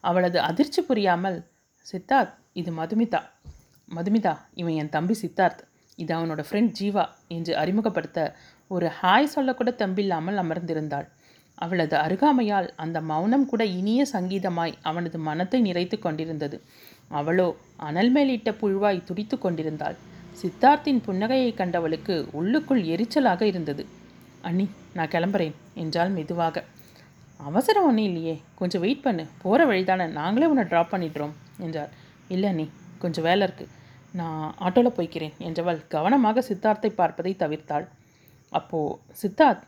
அவளது 0.00 0.38
அதிர்ச்சி 0.40 0.80
புரியாமல் 0.82 1.38
சித்தார்த் 1.86 2.36
இது 2.52 2.72
மதுமிதா. 2.72 3.20
மதுமிதா 3.96 4.34
இவன் 4.60 4.76
என் 4.82 4.94
தம்பி 4.96 5.14
சித்தார்த். 5.22 5.62
இது 5.98 6.12
அவனோட 6.16 6.42
ஃப்ரெண்ட் 6.48 6.72
ஜீவா 6.78 7.04
என்று 7.36 7.52
அறிமுகப்படுத்த 7.62 8.18
ஒரு 8.70 8.86
ஹாய் 9.00 9.32
சொல்லக்கூட 9.34 9.70
தம்பில்லாமல் 9.82 10.38
அமர்ந்திருந்தாள். 10.42 11.08
அவளது 11.58 11.96
அருகாமையால் 11.96 12.68
அந்த 12.84 12.98
மௌனம் 13.10 13.46
கூட 13.50 13.62
இனிய 13.80 14.02
சங்கீதமாய் 14.12 14.72
அவனது 14.90 15.18
மனத்தை 15.28 15.58
நிறைத்து 15.66 15.96
கொண்டிருந்தது. 15.98 16.56
அவளோ 17.18 17.48
அனல் 17.88 18.12
மேலிட்ட 18.14 18.50
புழுவாய் 18.62 19.06
துடித்து 19.08 19.36
கொண்டிருந்தாள். 19.38 19.96
சித்தார்த்தின் 20.40 21.02
புன்னகையை 21.06 21.50
கண்டவளுக்கு 21.60 22.14
உள்ளுக்குள் 22.38 22.82
எரிச்சலாக 22.94 23.42
இருந்தது. 23.42 23.84
அண்ணி 24.48 24.66
நான் 24.96 25.12
கிளம்புறேன் 25.14 25.56
என்றால் 25.82 26.14
மெதுவாக. 26.18 26.64
அவசரம் 27.50 27.86
ஒன்றும் 27.88 28.08
இல்லையே 28.08 28.34
கொஞ்சம் 28.60 28.82
வெயிட் 28.84 29.04
பண்ணு 29.04 29.24
போகிற 29.42 29.60
வழிதானே 29.70 30.06
நாங்களே 30.18 30.48
உன்னை 30.52 30.64
ட்ராப் 30.72 30.92
பண்ணிடுறோம் 30.92 31.36
என்றார் 31.66 31.92
இல்லை 32.34 32.48
அண்ணி 32.52 32.66
கொஞ்சம் 33.04 33.26
வேலை 33.28 33.42
இருக்குது 33.46 33.70
நான் 34.12 34.42
ஆட்டோவில் 34.58 34.96
போய்க்கிறேன் 34.96 35.36
என்றவள் 35.48 35.80
கவனமாக 35.88 36.42
சித்தார்த்தை 36.48 36.90
பார்ப்பதை 37.00 37.32
தவிர்த்தாள். 37.42 37.86
அப்போது 38.52 38.98
சித்தார்த் 39.22 39.64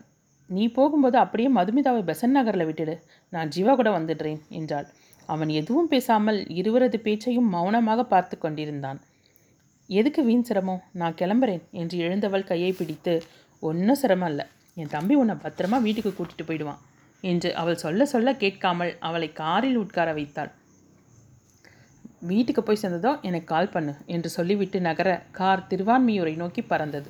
நீ 0.49 0.63
போகும்போது 0.67 1.17
அப்படியே 1.17 1.49
மதுமிதாவை 1.49 2.01
பெசன் 2.09 2.35
நகரில் 2.37 2.67
விட்டுடு 2.67 2.95
நான் 3.33 3.51
ஜீவா 3.55 3.73
கூட 3.75 3.89
வந்துடுறேன் 3.97 4.41
என்றாள். 4.49 4.87
அவன் 5.29 5.51
எதுவும் 5.59 5.89
பேசாமல் 5.93 6.39
இருவரது 6.59 6.97
பேச்சையும் 6.99 7.47
மௌனமாக 7.55 8.01
பார்த்து 8.03 8.35
கொண்டிருந்தான். 8.37 8.99
எதுக்கு 9.89 10.21
வீண் 10.23 10.45
சிரமம்? 10.49 10.83
நான் 10.93 11.17
கிளம்புறேன் 11.21 11.63
என்று 11.81 11.95
எழுந்தவள் 12.05 12.49
கையை 12.51 12.71
பிடித்து 12.71 13.13
ஒன்றும் 13.63 13.99
சிரமம் 14.01 14.29
இல்லை. 14.31 14.45
என் 14.77 14.93
தம்பி 14.95 15.15
உன்னை 15.21 15.35
பத்திரமா 15.43 15.77
வீட்டுக்கு 15.81 16.11
கூட்டிட்டு 16.11 16.45
போயிடுவான் 16.47 16.81
என்று 17.23 17.49
அவள் 17.61 17.81
சொல்ல 17.83 18.05
சொல்ல 18.05 18.29
கேட்காமல் 18.43 18.91
அவளை 19.07 19.29
காரில் 19.41 19.81
உட்கார 19.83 20.09
வைத்தாள். 20.13 20.51
வீட்டுக்கு 22.21 22.63
போய் 22.63 22.79
சேர்ந்ததோ 22.81 23.11
எனக்கு 23.21 23.47
கால் 23.47 23.69
பண்ணு 23.69 23.93
என்று 24.05 24.29
சொல்லிவிட்டு 24.29 24.81
நகர 24.81 25.09
கார் 25.31 25.67
திருவான்மியூரை 25.69 26.35
நோக்கி 26.35 26.61
பறந்தது. 26.61 27.09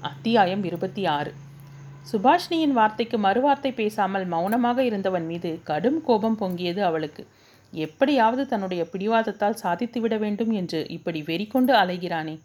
அத்தியாயம் 0.00 0.64
இருபத்தி 0.64 1.06
ஆறு. 1.06 1.30
சுபாஷினியின் 2.10 2.72
வார்த்தைக்கு 2.72 3.18
மறுவார்த்தை 3.18 3.72
பேசாமல் 3.74 4.26
மௌனமாக 4.26 4.84
இருந்தவன் 4.84 5.26
மீது 5.26 5.50
கடும் 5.62 6.00
கோபம் 6.02 6.38
பொங்கியது 6.40 6.78
அவளுக்கு. 6.78 7.26
எப்படியாவது 7.72 8.46
தன்னுடைய 8.46 8.82
பிடிவாதத்தால் 8.92 9.60
சாதித்துவிட 9.62 10.18
வேண்டும் 10.18 10.50
என்று 10.50 10.80
இப்படி 10.88 11.22
வெறிக்கொண்டு 11.22 11.72
அலைகிறானே. 11.72 12.36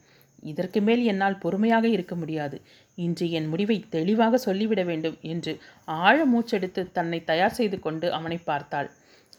இதற்கு 0.44 0.82
மேல் 0.82 1.04
என்னால் 1.04 1.38
பொறுமையாக 1.38 1.86
இருக்க 1.88 2.16
முடியாது. 2.16 2.62
இன்று 2.96 3.32
என் 3.32 3.48
முடிவை 3.48 3.78
தெளிவாக 3.90 4.38
சொல்லிவிட 4.38 4.84
வேண்டும் 4.84 5.18
என்று 5.22 5.54
ஆழ 5.86 6.18
மூச்செடுத்து 6.26 6.92
தன்னை 6.92 7.24
தயார் 7.24 7.58
செய்து 7.60 7.80
கொண்டு 7.80 8.14
அவனை 8.14 8.38
பார்த்தாள். 8.38 8.90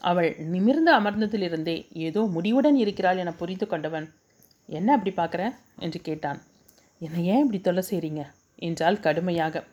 அவள் 0.01 0.29
நிமிர்ந்து 0.53 0.91
அமர்ந்ததிலிருந்தே 0.99 1.75
ஏதோ 2.07 2.21
முடிவுடன் 2.35 2.75
இருக்கிறாள் 2.75 3.17
என 3.17 3.31
புரிந்து 3.31 3.67
கொண்டவன். 3.67 4.07
என்ன 4.69 4.89
அப்படி 4.95 5.11
பார்க்குற? 5.15 5.43
என்று 5.79 5.99
கேட்டான். 6.01 6.39
என்னை 7.01 7.25
ஏன் 7.25 7.41
இப்படி 7.43 7.59
தொல்லை 7.61 7.83
செய்கிறீங்க? 7.89 8.23
என்றால் 8.55 8.99
கடுமையாக. 8.99 9.63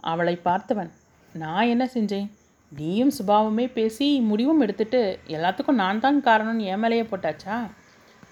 அவளை 0.00 0.34
பார்த்தவன் 0.44 0.90
நான் 1.34 1.70
என்ன 1.72 1.84
செஞ்சேன்? 1.94 2.28
நீயும் 2.72 3.12
சுபாவமே 3.18 3.66
பேசி 3.72 4.20
முடிவும் 4.20 4.60
எடுத்துட்டு 4.60 5.00
எல்லாத்துக்கும் 5.28 5.80
நான் 5.82 6.00
தான் 6.00 6.18
காரணம்னு 6.20 6.68
ஏமலையே 6.72 7.04
போட்டாச்சா? 7.10 7.56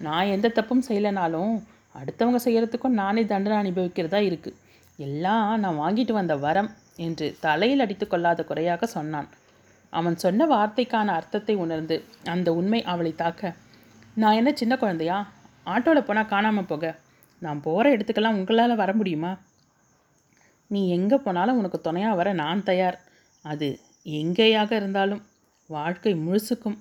நான் 0.01 0.27
எந்த 0.27 0.49
தப்பும் 0.49 0.87
செய்யலைனாலும் 0.89 1.55
அடுத்தவங்க 1.95 2.39
செய்கிறதுக்கும் 2.45 2.99
நானே 3.01 3.23
தண்டனை 3.25 3.57
அனுபவிக்கிறதா 3.63 4.21
இருக்குது 4.29 4.61
எல்லாம் 4.99 5.61
நான் 5.61 5.81
வாங்கிட்டு 5.83 6.13
வந்த 6.13 6.37
வரம் 6.37 6.71
என்று 6.97 7.37
தலையில் 7.41 7.81
அடித்து 7.81 8.07
கொள்ளாத 8.07 8.45
குறையாக 8.45 8.87
சொன்னான். 8.87 9.29
அவன் 9.99 10.17
சொன்ன 10.25 10.47
வார்த்தைக்கான 10.53 11.15
அர்த்தத்தை 11.19 11.55
உணர்ந்து 11.65 11.97
அந்த 12.33 12.49
உண்மை 12.61 12.81
அவளை 12.93 13.13
தாக்க 13.23 13.53
நான் 14.23 14.39
என்ன 14.41 14.51
சின்ன 14.61 14.75
குழந்தையா? 14.83 15.19
ஆட்டோவில் 15.67 16.07
போனால் 16.09 16.31
காணாமல் 16.33 16.69
போக. 16.71 16.85
நான் 17.43 17.63
போகிற 17.67 17.93
இடத்துக்கெல்லாம் 17.95 18.37
உங்களால் 18.39 18.81
வர 18.83 18.91
முடியுமா? 19.01 19.33
நீ 20.71 20.81
எங்கே 20.97 21.17
போனாலும் 21.25 21.59
உனக்கு 21.61 21.79
துணையாக 21.87 22.19
வர 22.21 22.29
நான் 22.43 22.67
தயார். 22.69 22.99
அது 23.45 23.69
எங்கேயாக 24.21 24.71
இருந்தாலும் 24.81 25.23
வாழ்க்கை 25.71 26.13
முழுசுக்கும். 26.27 26.79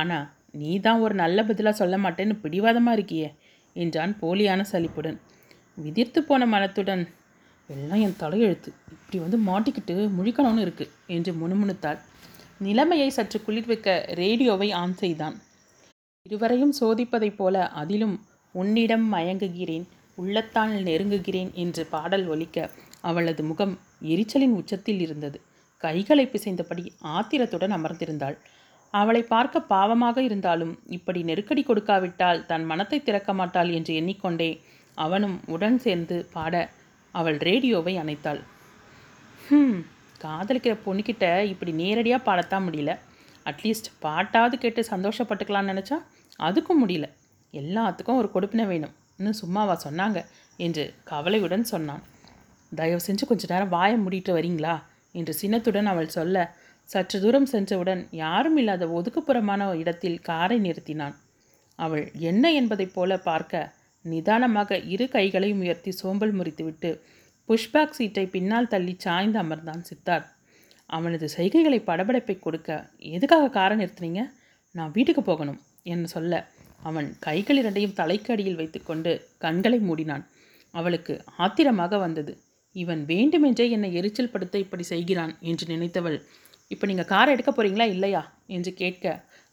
ஆனால் 0.00 0.26
நீ 0.60 0.72
தான் 0.86 1.02
ஒரு 1.04 1.14
நல்ல 1.22 1.38
பதிலாக 1.48 1.80
சொல்ல 1.80 1.96
மாட்டேன்னு 2.04 2.34
பிடிவாதமாக 2.42 2.96
இருக்கியே 2.98 3.28
என்றான் 3.76 4.12
போலியான 4.22 4.60
சலிப்புடன். 4.72 5.18
விதிர்த்து 5.84 6.20
போன 6.28 6.46
மனத்துடன் 6.54 7.04
எல்லாம் 7.68 8.02
என் 8.06 8.20
தலையெழுத்து. 8.22 8.70
இப்படி 8.94 9.18
வந்து 9.24 9.38
மாட்டிக்கிட்டு 9.48 9.94
முழிக்கணும்னு 10.18 10.64
இருக்குது 10.66 10.92
என்று 11.16 11.32
முணுமுணுத்தாள். 11.40 11.98
நிலைமையை 12.60 13.08
சற்று 13.10 13.42
குளிர்விக்க 13.42 14.06
ரேடியோவை 14.08 14.72
ஆன் 14.72 14.94
செய்தான். 14.94 15.36
இருவரையும் 16.22 16.74
சோதிப்பதைப் 16.80 17.36
போல 17.36 17.68
அதிலும் 17.68 18.26
உன்னிடம் 18.52 19.12
மயங்குகிறேன் 19.12 19.86
உள்ளத்தால் 20.14 20.74
நெருங்குகிறேன் 20.82 21.50
என்று 21.54 21.86
பாடல் 21.86 22.26
ஒலிக்க 22.26 22.70
அவளது 23.00 23.42
முகம் 23.44 23.78
எரிச்சலின் 24.02 24.54
உச்சத்தில் 24.54 25.00
இருந்தது. 25.00 25.40
கைகளை 25.76 26.24
பிசைந்தபடி 26.26 26.84
ஆத்திரத்துடன் 26.98 27.70
அமர்ந்திருந்தாள். 27.70 28.36
அவளை 28.90 29.22
பார்க்க 29.22 29.64
பாவமாக 29.68 30.18
இருந்தாலும் 30.18 30.78
இப்படி 30.86 31.22
நெருக்கடி 31.22 31.62
கொடுக்காவிட்டால் 31.62 32.46
தன் 32.46 32.64
மனத்தை 32.64 33.02
திறக்க 33.02 33.32
மாட்டாள் 33.34 33.68
என்று 33.68 33.94
எண்ணிக்கொண்டே 33.94 34.60
அவனும் 34.94 35.40
உடன் 35.46 35.78
சேர்ந்து 35.78 36.26
பாட 36.32 36.54
அவள் 37.14 37.38
ரேடியோவை 37.38 37.94
அணைத்தாள். 37.98 38.40
ஹம் 39.48 39.76
காதலிக்கிற 40.26 40.74
பொண்ணுக்கிட்ட 40.86 41.24
இப்படி 41.44 41.72
நேரடியாக 41.72 42.26
பாடத்தான் 42.26 42.66
முடியல. 42.66 42.92
அட்லீஸ்ட் 43.44 43.90
பாட்டாவது 44.02 44.54
கேட்டு 44.54 44.84
சந்தோஷப்பட்டுக்கலாம்னு 44.90 45.72
நினச்சா 45.72 45.98
அதுக்கும் 46.38 46.82
முடியல. 46.82 47.06
எல்லாத்துக்கும் 47.52 48.20
ஒரு 48.20 48.28
கொடுப்பினை 48.34 48.66
வேணும். 48.66 48.94
இன்னும் 49.16 49.40
சும்மாவா 49.42 49.74
சொன்னாங்க 49.84 50.18
என்று 50.56 50.94
கவலையுடன் 51.04 51.64
சொன்னான். 51.64 52.02
தயவு 52.74 53.00
செஞ்சு 53.06 53.24
கொஞ்ச 53.26 53.44
நேரம் 53.48 53.68
வாயை 53.68 53.96
மூடிட்டு 53.98 54.32
வரீங்களா? 54.38 54.74
என்று 55.12 55.32
சினத்துடன் 55.34 55.86
அவள் 55.86 56.08
சொல்ல 56.08 56.36
சற்று 56.90 57.18
தூரம் 57.20 57.46
சென்றவுடன் 57.46 58.02
யாரும் 58.10 58.56
இல்லாத 58.56 58.86
ஒதுக்குப்புறமான 58.86 59.62
இடத்தில் 59.74 60.18
காரை 60.20 60.58
நிறுத்தினான். 60.60 61.14
அவள் 61.78 62.04
என்ன 62.30 62.52
என்பதைப் 62.52 62.94
போல 62.94 63.18
பார்க்க 63.18 63.72
நிதானமாக 64.04 64.78
இரு 64.94 65.06
கைகளையும் 65.08 65.60
உயர்த்தி 65.60 65.92
சோம்பல் 65.92 66.34
முறித்துவிட்டு 66.38 66.90
புஷ்பேக் 67.48 67.96
சீட்டை 67.98 68.24
பின்னால் 68.26 68.70
தள்ளி 68.72 68.94
சாய்ந்து 69.04 69.38
அமர்ந்தான் 69.42 69.82
சித்தார்த். 69.88 70.30
அவனது 70.90 71.26
செய்கைகளை 71.36 71.78
படபடப்பை 71.86 72.34
கொடுக்க 72.38 72.70
எதுக்காக 73.16 73.50
காரை 73.50 73.76
நிறுத்துனீங்க 73.78 74.22
நான் 74.74 74.94
வீட்டுக்கு 74.96 75.22
போகணும் 75.22 75.60
என்று 75.92 76.08
சொல்ல 76.08 76.42
அவன் 76.82 77.08
கைகள் 77.18 77.58
இரண்டையும் 77.60 77.94
தலைக்கு 78.00 78.30
அடியில் 78.32 78.58
வைத்துக்கொண்டு 78.60 79.12
கண்களை 79.44 79.78
மூடினான். 79.78 80.24
அவளுக்கு 80.74 81.14
ஆத்திரமாக 81.36 81.98
வந்தது. 81.98 82.32
இவன் 82.76 83.02
வேண்டுமென்றே 83.04 83.66
என்னை 83.70 83.90
எரிச்சல் 83.94 84.32
படுத்த 84.32 84.56
இப்படி 84.58 84.82
செய்கிறான் 84.82 85.32
என்று 85.40 85.66
நினைத்தவள். 85.74 86.18
இப்போ 86.70 86.84
நீங்கள் 86.86 87.10
காரை 87.12 87.30
எடுக்க 87.34 87.50
போகிறீங்களா 87.52 87.86
இல்லையா? 87.94 88.22
என்று 88.46 88.72
கேட்க 88.72 89.04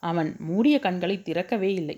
அவன் 0.04 0.30
மூடிய 0.50 0.76
கண்களை 0.80 1.16
திறக்கவே 1.22 1.70
இல்லை. 1.74 1.98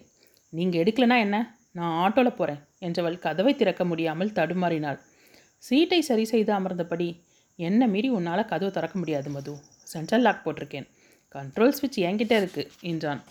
நீங்கள் 0.54 0.82
எடுக்கலனா 0.84 1.18
என்ன? 1.18 1.38
நான் 1.72 1.96
ஆட்டோவில் 2.04 2.38
போகிறேன் 2.38 2.62
என்றவள் 2.80 3.18
கதவை 3.20 3.54
திறக்க 3.56 3.84
முடியாமல் 3.86 4.36
தடுமாறினாள். 4.40 5.00
சீட்டை 5.66 6.02
சரி 6.02 6.26
செய்து 6.26 6.52
அமர்ந்தபடி 6.54 7.08
என்ன 7.56 7.88
மீறி 7.88 8.10
உன்னால் 8.10 8.46
கதவு 8.46 8.72
திறக்க 8.72 9.00
முடியாது 9.00 9.30
மது. 9.30 9.54
சென்ட்ரல் 9.84 10.22
லாக் 10.22 10.42
போட்டிருக்கேன். 10.46 10.88
கண்ட்ரோல் 11.36 11.74
ஸ்விட்ச் 11.78 12.00
என்கிட்ட 12.08 12.34
இருக்குது 12.42 12.72
என்றான். 12.82 13.22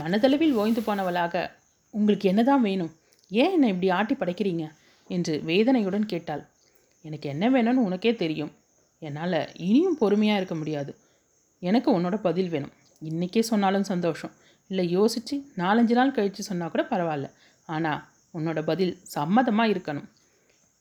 மனதளவில் 0.00 0.52
ஓய்ந்து 0.52 0.80
போனவளாக 0.80 1.50
உங்களுக்கு 1.90 2.28
என்னதான் 2.28 2.62
வேணும்? 2.62 2.92
ஏன் 3.30 3.52
என்னை 3.52 3.68
இப்படி 3.68 3.88
ஆட்டி 3.88 4.14
படைக்கிறீங்க? 4.14 4.64
என்று 5.10 5.42
வேதனையுடன் 5.44 6.06
கேட்டாள். 6.06 6.42
எனக்கு 7.02 7.28
என்ன 7.28 7.50
வேணும்னு 7.50 7.84
உனக்கே 7.88 8.14
தெரியும். 8.14 8.52
என்னால் 8.98 9.38
இனியும் 9.58 9.98
பொறுமையாக 9.98 10.40
இருக்க 10.40 10.54
முடியாது. 10.54 10.92
எனக்கு 11.62 11.88
உன்னோட 11.98 12.16
பதில் 12.16 12.48
வேணும். 12.48 12.74
இன்றைக்கே 13.02 13.40
சொன்னாலும் 13.40 13.88
சந்தோஷம். 13.92 14.34
இல்லை 14.70 14.90
யோசித்து 14.90 15.36
நாலஞ்சு 15.56 15.96
நாள் 16.00 16.12
கழித்து 16.12 16.42
சொன்னால் 16.42 16.70
கூட 16.70 16.84
பரவாயில்ல. 16.90 17.28
ஆனால் 17.66 18.02
உன்னோட 18.34 18.60
பதில் 18.62 18.94
சம்மதமாக 19.14 19.72
இருக்கணும். 19.74 20.08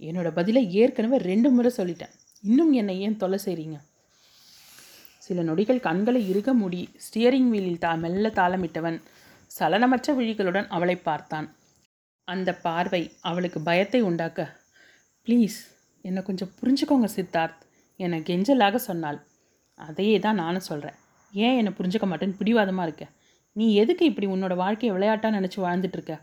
என்னோட 0.02 0.30
பதிலை 0.34 0.64
ஏற்கனவே 0.82 1.18
ரெண்டு 1.30 1.50
முறை 1.50 1.72
சொல்லிட்டேன். 1.78 2.14
இன்னும் 2.44 2.72
என்னை 2.80 2.96
ஏன் 3.06 3.20
தொலை 3.22 3.38
செய்கிறீங்க 3.46 3.78
சில 5.26 5.44
நொடிகள் 5.44 5.86
கண்களை 5.86 6.20
இறுக 6.32 6.50
மூடி 6.54 6.82
ஸ்டியரிங் 7.06 7.48
வீலில் 7.50 7.84
தா 7.84 7.92
மெல்ல 8.02 8.28
தாளமிட்டவன் 8.40 8.98
சலனமற்ற 9.52 10.14
விழிகளுடன் 10.18 10.68
அவளை 10.68 10.96
பார்த்தான். 11.08 11.48
அந்த 12.28 12.50
பார்வை 12.66 13.02
அவளுக்கு 13.30 13.60
பயத்தை 13.62 14.02
உண்டாக்க 14.02 14.48
ப்ளீஸ் 15.28 15.58
என்னை 16.06 16.22
கொஞ்சம் 16.24 16.52
புரிஞ்சுக்கோங்க 16.60 17.08
சித்தார்த் 17.16 17.62
என்னை 18.00 18.20
கெஞ்சலாக 18.30 18.80
சொன்னாள். 18.90 19.20
அதையே 19.80 20.18
தான் 20.20 20.40
நானும் 20.44 20.68
சொல்கிறேன் 20.70 20.98
ஏன் 21.34 21.58
என்னை 21.60 21.72
புரிஞ்சுக்க 21.78 22.06
மாட்டேன்னு 22.10 22.40
பிடிவாதமாக 22.40 22.88
இருக்க? 22.88 23.06
நீ 23.56 23.66
எதுக்கு 23.76 24.04
இப்படி 24.06 24.28
உன்னோட 24.28 24.54
வாழ்க்கையை 24.56 24.92
விளையாட்டாக 24.96 25.36
நினச்சி 25.40 25.60
வாழ்ந்துட்டு 25.66 25.98
இருக்க? 25.98 26.16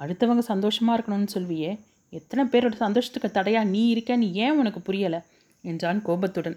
அடுத்தவங்க 0.00 0.42
சந்தோஷமாக 0.52 0.96
இருக்கணும்னு 0.96 1.34
சொல்வியே 1.36 1.70
எத்தனை 2.12 2.42
பேரோட 2.44 2.74
சந்தோஷத்துக்கு 2.74 3.30
தடையாக 3.30 3.70
நீ 3.70 3.88
இருக்க 3.88 4.16
நீ 4.16 4.32
ஏன் 4.44 4.58
உனக்கு 4.58 4.80
புரியலை? 4.80 5.20
என்றான் 5.64 6.02
கோபத்துடன். 6.02 6.56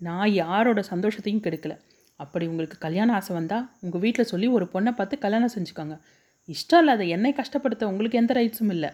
நான் 0.00 0.32
யாரோட 0.32 0.80
சந்தோஷத்தையும் 0.90 1.44
கெடுக்கல. 1.46 1.74
அப்படி 2.20 2.46
உங்களுக்கு 2.46 2.78
கல்யாண 2.78 3.12
ஆசை 3.12 3.32
வந்தால் 3.34 3.66
உங்கள் 3.80 4.00
வீட்டில் 4.00 4.24
சொல்லி 4.24 4.46
ஒரு 4.46 4.66
பொண்ணை 4.72 4.92
பார்த்து 4.92 5.18
கல்யாணம் 5.18 5.54
செஞ்சுக்கோங்க. 5.56 5.96
இஷ்டம் 6.48 6.78
இல்லாத 6.78 7.04
என்னை 7.04 7.32
கஷ்டப்படுத்த 7.32 7.84
உங்களுக்கு 7.84 8.18
எந்த 8.18 8.34
ரைட்ஸும் 8.34 8.70
இல்லை. 8.70 8.90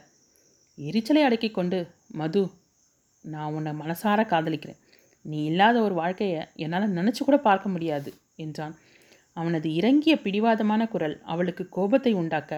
எரிச்சலை 0.78 1.22
அடக்கி 1.22 1.50
கொண்டு 1.50 1.78
மது 2.12 2.42
நான் 3.24 3.52
உன்னை 3.52 3.72
மனசார 3.72 4.20
காதலிக்கிறேன். 4.32 4.80
நீ 5.24 5.44
இல்லாத 5.44 5.76
ஒரு 5.82 5.94
வாழ்க்கையை 5.94 6.40
என்னால் 6.56 6.96
நினச்சி 6.96 7.22
கூட 7.24 7.36
பார்க்க 7.38 7.68
முடியாது 7.68 8.10
என்றான். 8.36 8.74
அவனது 9.36 9.68
இறங்கிய 9.74 10.14
பிடிவாதமான 10.16 10.82
குரல் 10.88 11.16
அவளுக்கு 11.24 11.64
கோபத்தை 11.68 12.12
உண்டாக்க 12.12 12.52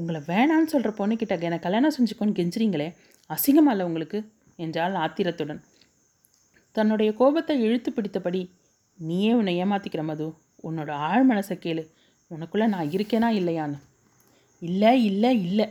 உங்களை 0.00 0.20
வேணான்னு 0.20 0.70
சொல்கிற 0.72 0.90
பொண்ணுக்கிட்ட 0.90 1.40
என்னை 1.40 1.58
கல்யாணம் 1.58 1.92
செஞ்சுக்கோன்னு 1.98 2.36
கெஞ்சுறீங்களே 2.38 2.86
அசிங்கமா 3.30 3.70
இல்லை 3.70 3.86
உங்களுக்கு? 3.86 4.18
என்றாள் 4.56 4.94
ஆத்திரத்துடன். 4.94 5.60
தன்னுடைய 6.72 7.12
கோபத்தை 7.12 7.62
இழுத்து 7.62 7.90
பிடித்தபடி 7.90 8.50
நீயே 8.98 9.32
உன்னை 9.32 9.64
ஏமாத்திக்கிற 9.64 10.02
மது 10.02 10.26
உன்னோட 10.62 10.90
ஆழ் 10.90 11.30
மனசை 11.30 11.56
கேளு 11.64 11.82
உனக்குள்ளே 12.30 12.66
நான் 12.68 12.88
இருக்கேனா 12.88 13.28
இல்லையான்னு? 13.40 13.78
இல்லை 14.62 15.04
இல்லை 15.04 15.32
இல்லை 15.42 15.66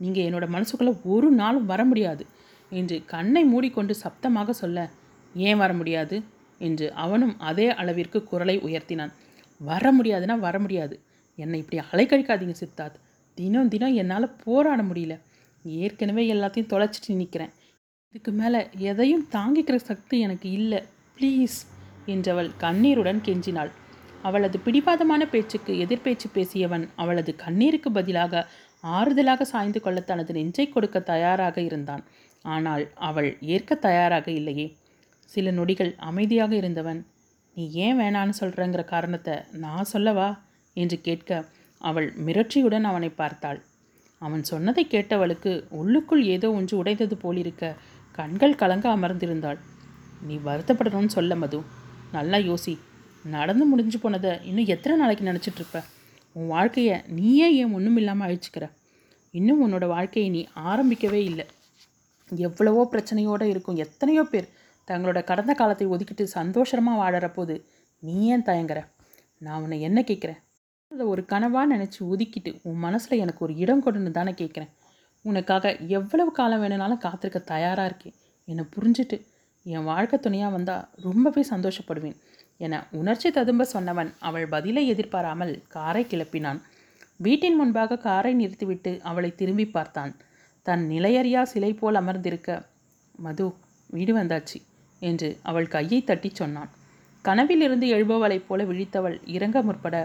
நீங்கள் 0.00 0.24
என்னோட 0.24 0.46
மனசுக்குள்ளே 0.52 0.92
ஒரு 1.04 1.30
நாளும் 1.30 1.66
வர 1.66 1.84
முடியாது 1.84 2.26
என்று 2.70 3.04
கண்ணை 3.04 3.44
மூடிக்கொண்டு 3.44 3.94
சப்தமாக 4.02 4.50
சொல்ல 4.50 4.88
ஏன் 5.34 5.56
வர 5.56 5.72
முடியாது? 5.72 6.22
என்று 6.58 6.92
அவனும் 6.92 7.38
அதே 7.38 7.68
அளவிற்கு 7.74 8.24
குரலை 8.24 8.56
உயர்த்தினான். 8.60 9.12
வர 9.60 9.92
முடியாதுன்னா 9.92 10.38
வர 10.38 10.58
முடியாது. 10.58 11.00
என்னை 11.38 11.58
இப்படி 11.58 11.82
அலைக்கழிக்காதீங்க 11.92 12.54
சித்தார்த். 12.60 13.00
தினம் 13.34 13.68
தினம் 13.68 13.94
என்னால் 13.94 14.34
போராட 14.44 14.82
முடியல. 14.82 15.14
ஏற்கனவே 15.64 16.32
எல்லாத்தையும் 16.34 16.70
தொலைச்சிட்டு 16.72 17.14
நிற்கிறேன் 17.14 17.52
இதுக்கு 18.08 18.32
மேலே 18.32 18.60
எதையும் 18.78 19.24
தாங்கிக்கிற 19.32 19.76
சக்தி 19.76 20.20
எனக்கு 20.20 20.50
இல்லை. 20.50 20.80
ப்ளீஸ் 21.16 21.56
என்றவள் 22.06 22.50
கண்ணீருடன் 22.56 23.20
கெஞ்சினாள். 23.24 23.70
அவளது 24.22 24.58
பிடிவாதமான 24.58 25.22
பேச்சுக்கு 25.30 25.72
எதிர்பேச்சு 25.84 26.28
பேசியவன் 26.34 26.84
அவளது 26.96 27.36
கண்ணீருக்கு 27.36 27.90
பதிலாக 27.92 28.42
ஆறுதலாக 28.84 29.42
சாய்ந்து 29.42 29.80
கொள்ள 29.80 30.00
தனது 30.00 30.32
நெஞ்சை 30.32 30.68
கொடுக்க 30.68 31.00
தயாராக 31.00 31.60
இருந்தான். 31.60 32.04
ஆனால் 32.44 32.84
அவள் 32.94 33.36
ஏற்க 33.40 33.74
தயாராக 33.74 34.30
இல்லையே. 34.30 34.66
சில 35.24 35.50
நொடிகள் 35.50 35.92
அமைதியாக 35.96 36.52
இருந்தவன் 36.54 37.06
நீ 37.56 37.64
ஏன் 37.72 37.98
வேணான்னு 37.98 38.34
சொல்கிறேங்கிற 38.40 38.84
காரணத்தை 38.84 39.34
நான் 39.52 39.84
சொல்லவா? 39.84 40.28
என்று 40.76 41.00
கேட்க 41.00 41.44
அவள் 41.88 42.08
மிரட்சியுடன் 42.26 42.86
அவனை 42.90 43.10
பார்த்தாள். 43.20 43.60
அவன் 44.22 44.42
சொன்னதை 44.50 44.82
கேட்டவளுக்கு 44.94 45.52
உள்ளுக்குள் 45.80 46.22
ஏதோ 46.34 46.48
ஒன்று 46.58 46.74
உடைந்தது 46.80 47.16
போலிருக்க 47.24 47.72
கண்கள் 48.18 48.60
கலங்க 48.60 48.86
அமர்ந்திருந்தாள். 48.96 49.58
நீ 50.20 50.34
வருத்தப்படணும்னு 50.48 51.16
சொல்ல 51.16 51.34
மது. 51.34 51.58
நல்லா 52.16 52.38
யோசி. 52.48 52.74
நடந்து 53.34 53.64
முடிஞ்சு 53.64 53.98
போனதை 53.98 54.32
இன்னும் 54.48 54.70
எத்தனை 54.74 54.94
நாளைக்கு 55.02 55.24
நினச்சிட்ருப்ப 55.30 55.78
உன் 56.36 56.48
வாழ்க்கையை 56.54 56.96
நீயே 57.18 57.48
ஏன் 57.60 57.74
ஒன்றும் 57.76 57.98
இல்லாமல் 58.00 58.26
அழிச்சுக்கிற? 58.26 58.64
இன்னும் 59.34 59.62
உன்னோட 59.64 59.84
வாழ்க்கையை 59.94 60.28
நீ 60.36 60.40
ஆரம்பிக்கவே 60.70 61.20
இல்லை. 61.30 61.46
எவ்வளவோ 62.32 62.82
பிரச்சனையோடு 62.92 63.46
இருக்கும் 63.52 63.80
எத்தனையோ 63.84 64.22
பேர் 64.32 64.48
தங்களோட 64.88 65.18
கடந்த 65.24 65.52
காலத்தை 65.54 65.86
ஒதுக்கிட்டு 65.86 66.24
சந்தோஷமாக 66.38 67.00
வாழற 67.02 67.26
போது 67.32 67.54
நீ 68.02 68.14
ஏன் 68.34 68.46
தயங்குற? 68.48 68.80
நான் 69.42 69.62
உன்னை 69.64 69.78
என்ன 69.88 70.00
கேட்குறேன் 70.00 70.40
அதை 70.94 71.06
ஒரு 71.06 71.22
கனவாக 71.28 71.66
நினச்சி 71.74 72.00
ஒதுக்கிட்டு 72.12 72.50
உன் 72.62 72.76
மனசில் 72.76 73.18
எனக்கு 73.18 73.40
ஒரு 73.44 73.56
இடம் 73.56 73.84
கொடுன்னு 73.84 74.10
தானே 74.10 74.30
கேட்குறேன். 74.30 74.72
உனக்காக 75.24 75.76
எவ்வளவு 75.88 76.30
காலம் 76.32 76.60
வேணும்னாலும் 76.60 76.98
காத்திருக்க 76.98 77.38
தயாராக 77.52 77.88
இருக்கேன் 77.90 78.16
என்னை 78.48 78.64
புரிஞ்சுட்டு 78.74 79.16
என் 79.66 79.84
வாழ்க்கை 79.84 80.18
துணையாக 80.18 80.54
வந்தால் 80.54 80.88
ரொம்பவே 81.02 81.42
சந்தோஷப்படுவேன். 81.50 82.16
என 82.56 82.86
உணர்ச்சி 82.90 83.28
ததும்ப 83.30 83.66
சொன்னவன் 83.72 84.10
அவள் 84.18 84.46
பதிலை 84.48 84.82
எதிர்பாராமல் 84.86 85.54
காரை 85.68 86.02
கிளப்பினான். 86.04 86.60
வீட்டின் 87.16 87.56
முன்பாக 87.56 87.98
காரை 87.98 88.32
நிறுத்திவிட்டு 88.34 88.92
அவளை 89.02 89.30
திரும்பி 89.34 89.66
பார்த்தான். 89.66 90.12
தன் 90.62 90.84
நிலையறியா 90.90 91.42
சிலை 91.42 91.72
போல் 91.74 91.94
அமர்ந்திருக்க 91.94 92.50
மது 93.18 93.46
வீடு 93.90 94.12
வந்தாச்சு 94.16 94.58
என்று 95.02 95.28
அவள் 95.42 95.68
கையை 95.68 96.04
தட்டி 96.04 96.30
சொன்னான். 96.32 96.70
கனவிலிருந்து 97.22 97.86
எழுபவளைப் 97.86 98.46
போல 98.46 98.64
விழித்தவள் 98.64 99.16
இறங்க 99.26 99.58
முற்பட 99.62 99.96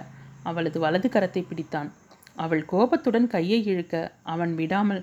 அவளது 0.44 0.80
வலது 0.80 1.08
கரத்தை 1.10 1.42
பிடித்தான். 1.46 1.90
அவள் 2.36 2.66
கோபத்துடன் 2.66 3.28
கையை 3.28 3.66
இழுக்க 3.66 3.96
அவன் 4.24 4.56
விடாமல் 4.56 5.02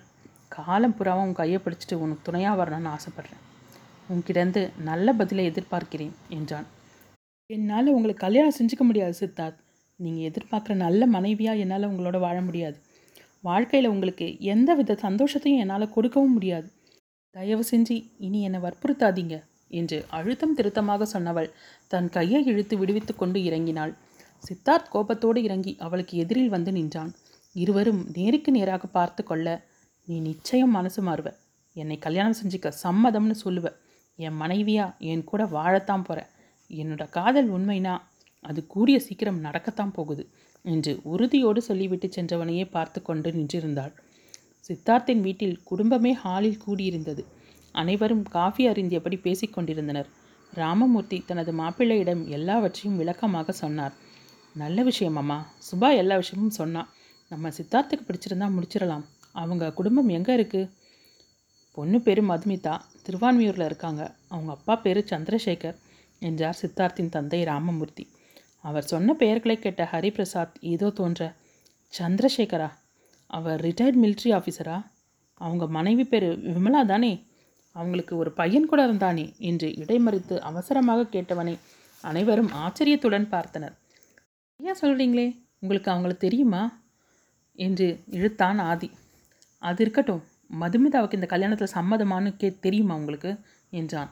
காலம் 0.49 0.97
புறாவும் 0.99 1.27
உன் 1.27 1.33
கையை 1.33 1.59
பிடிச்சிட்டு 1.65 1.97
உனக்கு 2.05 2.23
துணையாக 2.23 2.59
வரணும்னு 2.61 2.91
ஆசைப்பட்றேன். 2.95 3.43
உன்கிட்டேருந்து 4.13 4.63
நல்ல 4.83 5.13
பதிலை 5.13 5.45
எதிர்பார்க்கிறேன் 5.51 6.15
என்றான். 6.29 6.67
என்னால் 7.51 7.89
உங்களுக்கு 7.89 8.25
கல்யாணம் 8.27 8.57
செஞ்சுக்க 8.59 8.85
முடியாது 8.85 9.15
சித்தார்த். 9.21 9.59
நீங்கள் 10.01 10.27
எதிர்பார்க்குற 10.31 10.75
நல்ல 10.75 11.07
மனைவியாக 11.07 11.63
என்னால் 11.65 11.89
உங்களோட 11.91 12.19
வாழ 12.19 12.41
முடியாது. 12.41 12.77
வாழ்க்கையில் 13.41 13.93
உங்களுக்கு 13.95 14.27
எந்த 14.41 14.71
வித 14.75 14.99
சந்தோஷத்தையும் 15.03 15.63
என்னால் 15.65 15.95
கொடுக்கவும் 15.97 16.33
முடியாது. 16.33 16.69
தயவு 17.31 17.65
செஞ்சு 17.71 17.95
இனி 18.19 18.41
என்னை 18.43 18.61
வற்புறுத்தாதீங்க 18.61 19.37
என்று 19.69 20.05
அழுத்தம் 20.11 20.55
திருத்தமாக 20.55 21.07
சொன்னவள் 21.13 21.49
தன் 21.89 22.09
கையை 22.09 22.45
இழுத்து 22.45 22.79
விடுவித்து 22.79 23.15
கொண்டு 23.17 23.41
இறங்கினாள். 23.41 23.93
சித்தார்த் 24.39 24.91
கோபத்தோடு 24.91 25.43
இறங்கி 25.43 25.77
அவளுக்கு 25.79 26.19
எதிரில் 26.19 26.49
வந்து 26.49 26.73
நின்றான். 26.73 27.15
இருவரும் 27.53 28.03
நேருக்கு 28.15 28.51
நேராக 28.53 28.87
பார்த்து 28.87 29.23
கொள்ள 29.25 29.67
நீ 30.05 30.21
நிச்சயம் 30.21 30.71
மனசு 30.71 31.03
மாறுவ. 31.03 31.29
என்னை 31.77 31.99
கல்யாணம் 31.99 32.39
செஞ்சுக்க 32.43 32.73
சம்மதம்னு 32.83 33.35
சொல்லுவ. 33.45 33.67
என் 34.17 34.41
மனைவியா 34.41 34.99
என் 34.99 35.25
கூட 35.25 35.45
வாழத்தான் 35.45 36.05
போகிற 36.05 36.29
என்னோட 36.71 37.09
காதல் 37.09 37.53
உண்மைனா 37.53 37.95
அது 38.41 38.67
கூடிய 38.67 39.01
சீக்கிரம் 39.01 39.45
நடக்கத்தான் 39.45 39.93
போகுது 39.93 40.29
என்று 40.63 41.01
உறுதியோடு 41.03 41.63
சொல்லிவிட்டு 41.63 42.09
சென்றவனையே 42.09 42.71
பார்த்து 42.71 43.03
கொண்டு 43.03 43.31
நின்றிருந்தாள். 43.31 43.93
சித்தார்த்தின் 44.69 45.21
வீட்டில் 45.21 45.63
குடும்பமே 45.63 46.13
ஹாலில் 46.13 46.63
கூடியிருந்தது. 46.67 47.25
அனைவரும் 47.73 48.23
காஃபி 48.23 48.69
அறிந்தியபடி 48.69 49.19
பேசிக்கொண்டிருந்தனர் 49.23 50.09
ராமமூர்த்தி 50.53 51.23
தனது 51.27 51.53
மாப்பிள்ளையிடம் 51.53 52.23
எல்லாவற்றையும் 52.29 52.97
விளக்கமாக 52.97 53.53
சொன்னார். 53.53 53.95
நல்ல 54.57 54.83
விஷயம் 54.83 55.17
அம்மா 55.17 55.39
சுபா 55.71 55.97
எல்லா 55.97 56.17
விஷயமும் 56.17 56.51
சொன்னான் 56.51 56.89
நம்ம 57.29 57.49
சித்தார்த்துக்கு 57.49 58.03
பிடிச்சிருந்தா 58.07 58.49
முடிச்சிடலாம். 58.57 59.05
அவங்க 59.33 59.73
குடும்பம் 59.73 60.09
எங்கே 60.09 60.37
இருக்குது 60.37 60.71
பொண்ணு 61.73 62.01
பேர் 62.01 62.25
மதுமிதா. 62.25 62.81
திருவான்மியூரில் 63.07 63.65
இருக்காங்க. 63.65 64.03
அவங்க 64.29 64.53
அப்பா 64.53 64.77
பேர் 64.77 65.05
சந்திரசேகர். 65.11 65.77
என்றார் 66.19 66.59
சித்தார்த்தின் 66.63 67.09
தந்தை 67.09 67.43
ராமமூர்த்தி. 67.43 68.05
அவர் 68.61 68.85
சொன்ன 68.85 69.15
பெயர்களை 69.15 69.59
கேட்ட 69.59 69.89
ஹரிபிரசாத் 69.93 70.55
ஏதோ 70.61 70.91
தோன்ற. 70.91 71.35
சந்திரசேகரா? 71.99 72.71
அவர் 73.27 73.61
ரிட்டையர்ட் 73.61 74.01
மிலிட்ரி 74.03 74.31
ஆஃபீஸரா 74.39 74.79
அவங்க 75.35 75.67
மனைவி 75.67 76.05
பேர் 76.05 76.27
விமலா 76.51 76.85
தானே? 76.87 77.13
அவங்களுக்கு 77.73 78.17
ஒரு 78.17 78.33
பையன் 78.33 78.67
கூட 78.67 78.87
இருந்தானே? 78.87 79.37
என்று 79.39 79.69
இடைமறித்து 79.69 80.39
அவசரமாக 80.39 81.03
கேட்டவனை 81.03 81.59
அனைவரும் 82.03 82.51
ஆச்சரியத்துடன் 82.53 83.29
பார்த்தனர். 83.31 83.75
ஏன் 84.59 84.75
சொல்கிறீங்களே 84.81 85.43
உங்களுக்கு 85.59 85.91
அவங்கள 85.91 86.17
தெரியுமா? 86.17 86.81
என்று 87.53 88.03
இழுத்தான் 88.11 88.59
ஆதி. 88.59 88.91
அது 89.59 89.83
இருக்கட்டும் 89.83 90.23
மதுமிதாவுக்கு 90.61 91.15
இந்த 91.15 91.27
கல்யாணத்தில் 91.31 91.67
சம்மதமான்னு 91.75 92.37
கே 92.37 92.57
தெரியுமா 92.61 92.95
உங்களுக்கு? 92.95 93.39
என்றான். 93.71 94.11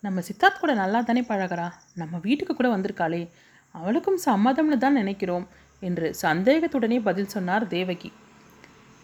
நம்ம 0.00 0.20
சித்தார்த் 0.20 0.60
கூட 0.60 0.74
நல்லா 0.74 1.00
தானே 1.00 1.20
பழகிறா? 1.20 1.72
நம்ம 1.94 2.18
வீட்டுக்கு 2.18 2.54
கூட 2.54 2.76
வந்திருக்காளே. 2.76 3.30
அவளுக்கும் 3.72 4.18
சம்மதம்னு 4.24 4.76
தான் 4.78 4.92
நினைக்கிறோம் 4.92 5.48
என்று 5.80 6.14
சந்தேகத்துடனே 6.22 7.00
பதில் 7.02 7.28
சொன்னார் 7.28 7.66
தேவகி. 7.66 8.12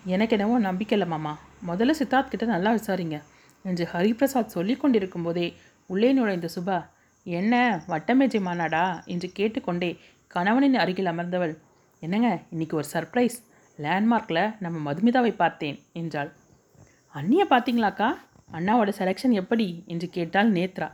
எனக்கு 0.05 0.37
என்னவோ 0.37 0.59
நம்பிக்கை 0.59 1.05
மாமா. 1.05 1.38
முதல்ல 1.66 1.94
சித்தார்த் 1.98 2.29
கிட்ட 2.29 2.46
நல்லா 2.46 2.72
விசாரிங்க 2.72 3.22
என்று 3.62 3.88
ஹரிபிரசாத் 3.92 4.55
சொல்லிக் 4.57 4.81
கொண்டிருக்கும் 4.81 5.22
போதே 5.22 5.55
உள்ளே 5.87 6.12
நுழைந்த 6.12 6.48
சுபா 6.55 6.87
என்ன 7.24 7.83
வட்டமேஜை 7.88 8.40
மாநாடா? 8.40 9.05
என்று 9.05 9.31
கேட்டுக்கொண்டே 9.33 9.98
கணவனின் 10.31 10.75
அருகில் 10.75 11.07
அமர்ந்தவள். 11.07 11.59
என்னங்க 12.01 12.43
இன்னைக்கு 12.51 12.77
ஒரு 12.77 12.87
சர்ப்ரைஸ் 12.93 13.37
லேண்ட்மார்க்கில் 13.79 14.55
நம்ம 14.59 14.93
மதுமிதாவை 14.93 15.37
பார்த்தேன் 15.37 15.83
என்றாள். 15.93 16.33
அண்ணியை 17.15 17.45
பார்த்தீங்களாக்கா? 17.51 18.09
அண்ணாவோட 18.53 18.91
செலெக்ஷன் 18.99 19.31
எப்படி? 19.31 19.83
என்று 19.87 20.09
கேட்டாள் 20.09 20.53
நேத்ரா. 20.53 20.89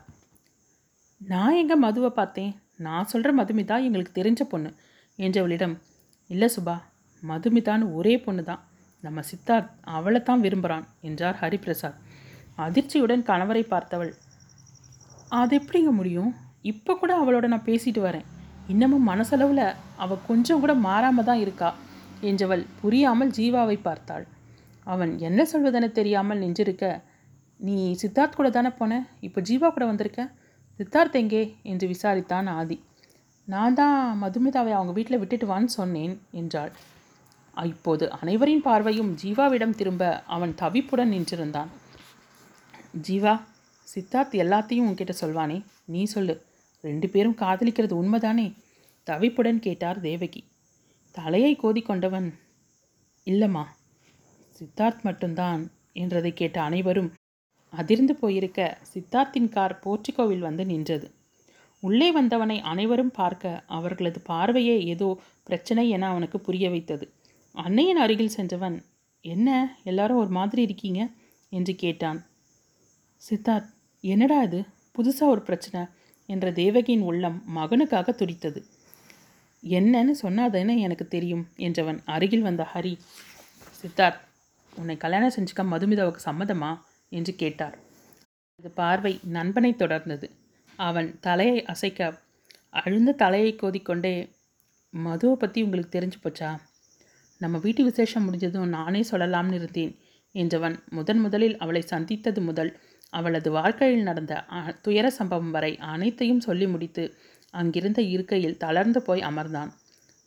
நான் 1.21 1.55
எங்கே 1.55 1.75
மதுவை 1.75 2.11
பார்த்தேன்? 2.11 2.53
நான் 2.77 3.07
சொல்கிற 3.07 3.45
மதுமிதா 3.45 3.83
எங்களுக்கு 3.83 4.23
தெரிஞ்ச 4.23 4.43
பொண்ணு 4.43 4.75
என்றவளிடம். 5.19 5.75
இல்லை 6.29 6.51
சுபா 6.57 6.77
மதுமிதான்னு 7.23 7.95
ஒரே 7.95 8.19
பொண்ணு 8.19 8.45
தான் 8.45 8.63
நம்ம 9.01 9.21
சித்தார்த் 9.21 9.71
அவளை 9.83 10.23
தான் 10.23 10.41
விரும்புகிறான் 10.41 10.87
என்றார் 11.01 11.39
ஹரிபிரசாத். 11.41 11.99
அதிர்ச்சியுடன் 12.59 13.27
கணவரை 13.31 13.65
பார்த்தவள். 13.75 14.13
அது 15.29 15.59
எப்படிங்க 15.59 15.91
முடியும்? 15.91 16.35
இப்போ 16.63 16.95
கூட 16.95 17.25
அவளோட 17.25 17.47
நான் 17.47 17.69
பேசிட்டு 17.71 18.01
வரேன் 18.01 18.27
இன்னமும் 18.69 19.09
மனசளவில் 19.09 19.65
அவள் 19.97 20.27
கொஞ்சம் 20.27 20.61
கூட 20.61 20.75
மாறாமல் 20.75 21.25
தான் 21.25 21.39
இருக்கா 21.39 21.75
என்றவள் 22.23 22.67
புரியாமல் 22.81 23.31
ஜீவாவை 23.31 23.83
பார்த்தாள். 23.83 24.27
அவன் 24.85 25.19
என்ன 25.19 25.47
சொல்வதென 25.53 25.93
தெரியாமல் 25.93 26.39
நின்றிருக்க 26.39 27.03
நீ 27.61 27.93
சித்தார்த் 27.93 28.35
கூட 28.35 28.51
தானே 28.51 28.69
போன? 28.69 29.07
இப்போ 29.21 29.41
ஜீவா 29.41 29.73
கூட 29.73 29.87
வந்திருக்க? 29.87 30.33
சித்தார்த் 30.79 31.17
எங்கே? 31.17 31.57
என்று 31.63 31.89
விசாரித்தான் 31.89 32.49
ஆதி. 32.51 32.85
நான் 33.45 33.75
தான் 33.75 34.23
மதுமிதாவை 34.23 34.71
அவங்க 34.71 34.93
வீட்டில் 34.93 35.19
விட்டுட்டு 35.19 35.47
வான்னு 35.47 35.65
சொன்னேன் 35.65 36.21
என்றாள். 36.31 36.73
இப்போது 37.57 38.13
அனைவரின் 38.13 38.63
பார்வையும் 38.63 39.17
ஜீவாவிடம் 39.23 39.75
திரும்ப 39.75 40.23
அவன் 40.27 40.55
தவிப்புடன் 40.61 41.13
நின்றிருந்தான். 41.13 41.71
ஜீவா 43.09 43.41
சித்தார்த் 43.95 44.35
எல்லாத்தையும் 44.45 44.89
உன்கிட்ட 44.89 45.15
சொல்வானே 45.21 45.65
நீ 45.85 46.05
சொல்லு. 46.05 46.47
ரெண்டு 46.83 47.09
பேரும் 47.09 47.37
காதலிக்கிறது 47.37 47.95
உண்மைதானே? 48.03 48.47
தவிப்புடன் 49.07 49.59
கேட்டார் 49.59 50.01
தேவகி. 50.01 50.45
தலையை 51.15 51.57
கோதிக்கொண்டவன் 51.63 52.29
இல்லைம்மா 53.27 53.65
சித்தார்த் 54.59 55.01
மட்டும்தான் 55.03 55.71
என்றதை 55.93 56.33
கேட்ட 56.33 56.63
அனைவரும் 56.63 57.13
அதிர்ந்து 57.73 58.17
போயிருக்க 58.17 58.79
சித்தார்த்தின் 58.95 59.49
கார் 59.49 59.79
போர்ச்சிகோவில் 59.85 60.39
வந்து 60.39 60.67
நின்றது. 60.67 61.15
உள்ளே 61.81 62.13
வந்தவனை 62.13 62.61
அனைவரும் 62.61 63.11
பார்க்க 63.11 63.65
அவர்களது 63.67 64.21
பார்வையே 64.21 64.85
ஏதோ 64.85 65.09
பிரச்சனை 65.45 65.89
என 65.89 66.09
அவனுக்கு 66.09 66.41
புரிய 66.41 66.71
வைத்தது. 66.71 67.13
அன்னையின் 67.53 67.97
அருகில் 67.97 68.29
சென்றவன் 68.29 68.85
என்ன 69.25 69.77
எல்லாரும் 69.85 70.17
ஒரு 70.17 70.29
மாதிரி 70.29 70.63
இருக்கீங்க? 70.63 71.11
என்று 71.49 71.75
கேட்டான். 71.75 72.27
சித்தார்த் 73.23 73.71
என்னடா 74.01 74.43
இது? 74.43 74.65
புதுசாக 74.99 75.33
ஒரு 75.35 75.43
பிரச்சனை. 75.43 75.87
என்ற 76.29 76.53
தேவகியின் 76.53 77.01
உள்ளம் 77.01 77.43
மகனுக்காக 77.57 78.15
துடித்தது 78.15 78.67
என்னன்னு 79.63 80.15
சொன்னாதானே 80.23 80.79
எனக்கு 80.79 81.09
தெரியும் 81.09 81.49
என்றவன் 81.57 81.99
அருகில் 82.05 82.43
வந்த 82.43 82.67
ஹரி. 82.75 82.99
சித்தார்த் 83.81 84.21
உன்னை 84.77 84.97
கல்யாணம் 84.97 85.33
செஞ்சுக்க 85.37 85.63
மதுமிதாவுக்கு 85.63 86.21
சம்மதமா? 86.25 86.71
என்று 87.09 87.35
கேட்டார். 87.35 87.79
அது 88.59 88.71
பார்வை 88.71 89.21
நண்பனை 89.23 89.75
தொடர்ந்தது. 89.79 90.31
அவன் 90.77 91.21
தலையை 91.21 91.65
அசைக்க 91.65 92.21
அழுந்த 92.71 93.13
தலையை 93.13 93.57
கோதிக்கொண்டே 93.57 94.15
மதுவை 94.95 95.37
பற்றி 95.37 95.63
உங்களுக்கு 95.63 95.99
தெரிஞ்சு 95.99 96.19
போச்சா? 96.23 96.51
நம்ம 97.39 97.59
வீட்டு 97.59 97.85
விசேஷம் 97.85 98.25
முடிஞ்சதும் 98.25 98.69
நானே 98.69 99.01
சொல்லலாம்னு 99.11 99.53
இருந்தேன் 99.53 99.99
என்றவன் 100.35 100.77
முதன் 100.89 101.19
முதலில் 101.19 101.57
அவளை 101.57 101.81
சந்தித்தது 101.81 102.41
முதல் 102.41 102.79
அவளது 103.13 103.49
வாழ்க்கையில் 103.51 104.09
நடந்த 104.09 104.35
துயர 104.85 105.07
சம்பவம் 105.11 105.53
வரை 105.57 105.73
அனைத்தையும் 105.93 106.45
சொல்லி 106.47 106.67
முடித்து 106.67 107.05
அங்கிருந்த 107.55 108.01
இருக்கையில் 108.15 108.61
தளர்ந்து 108.65 109.01
போய் 109.03 109.23
அமர்ந்தான். 109.31 109.71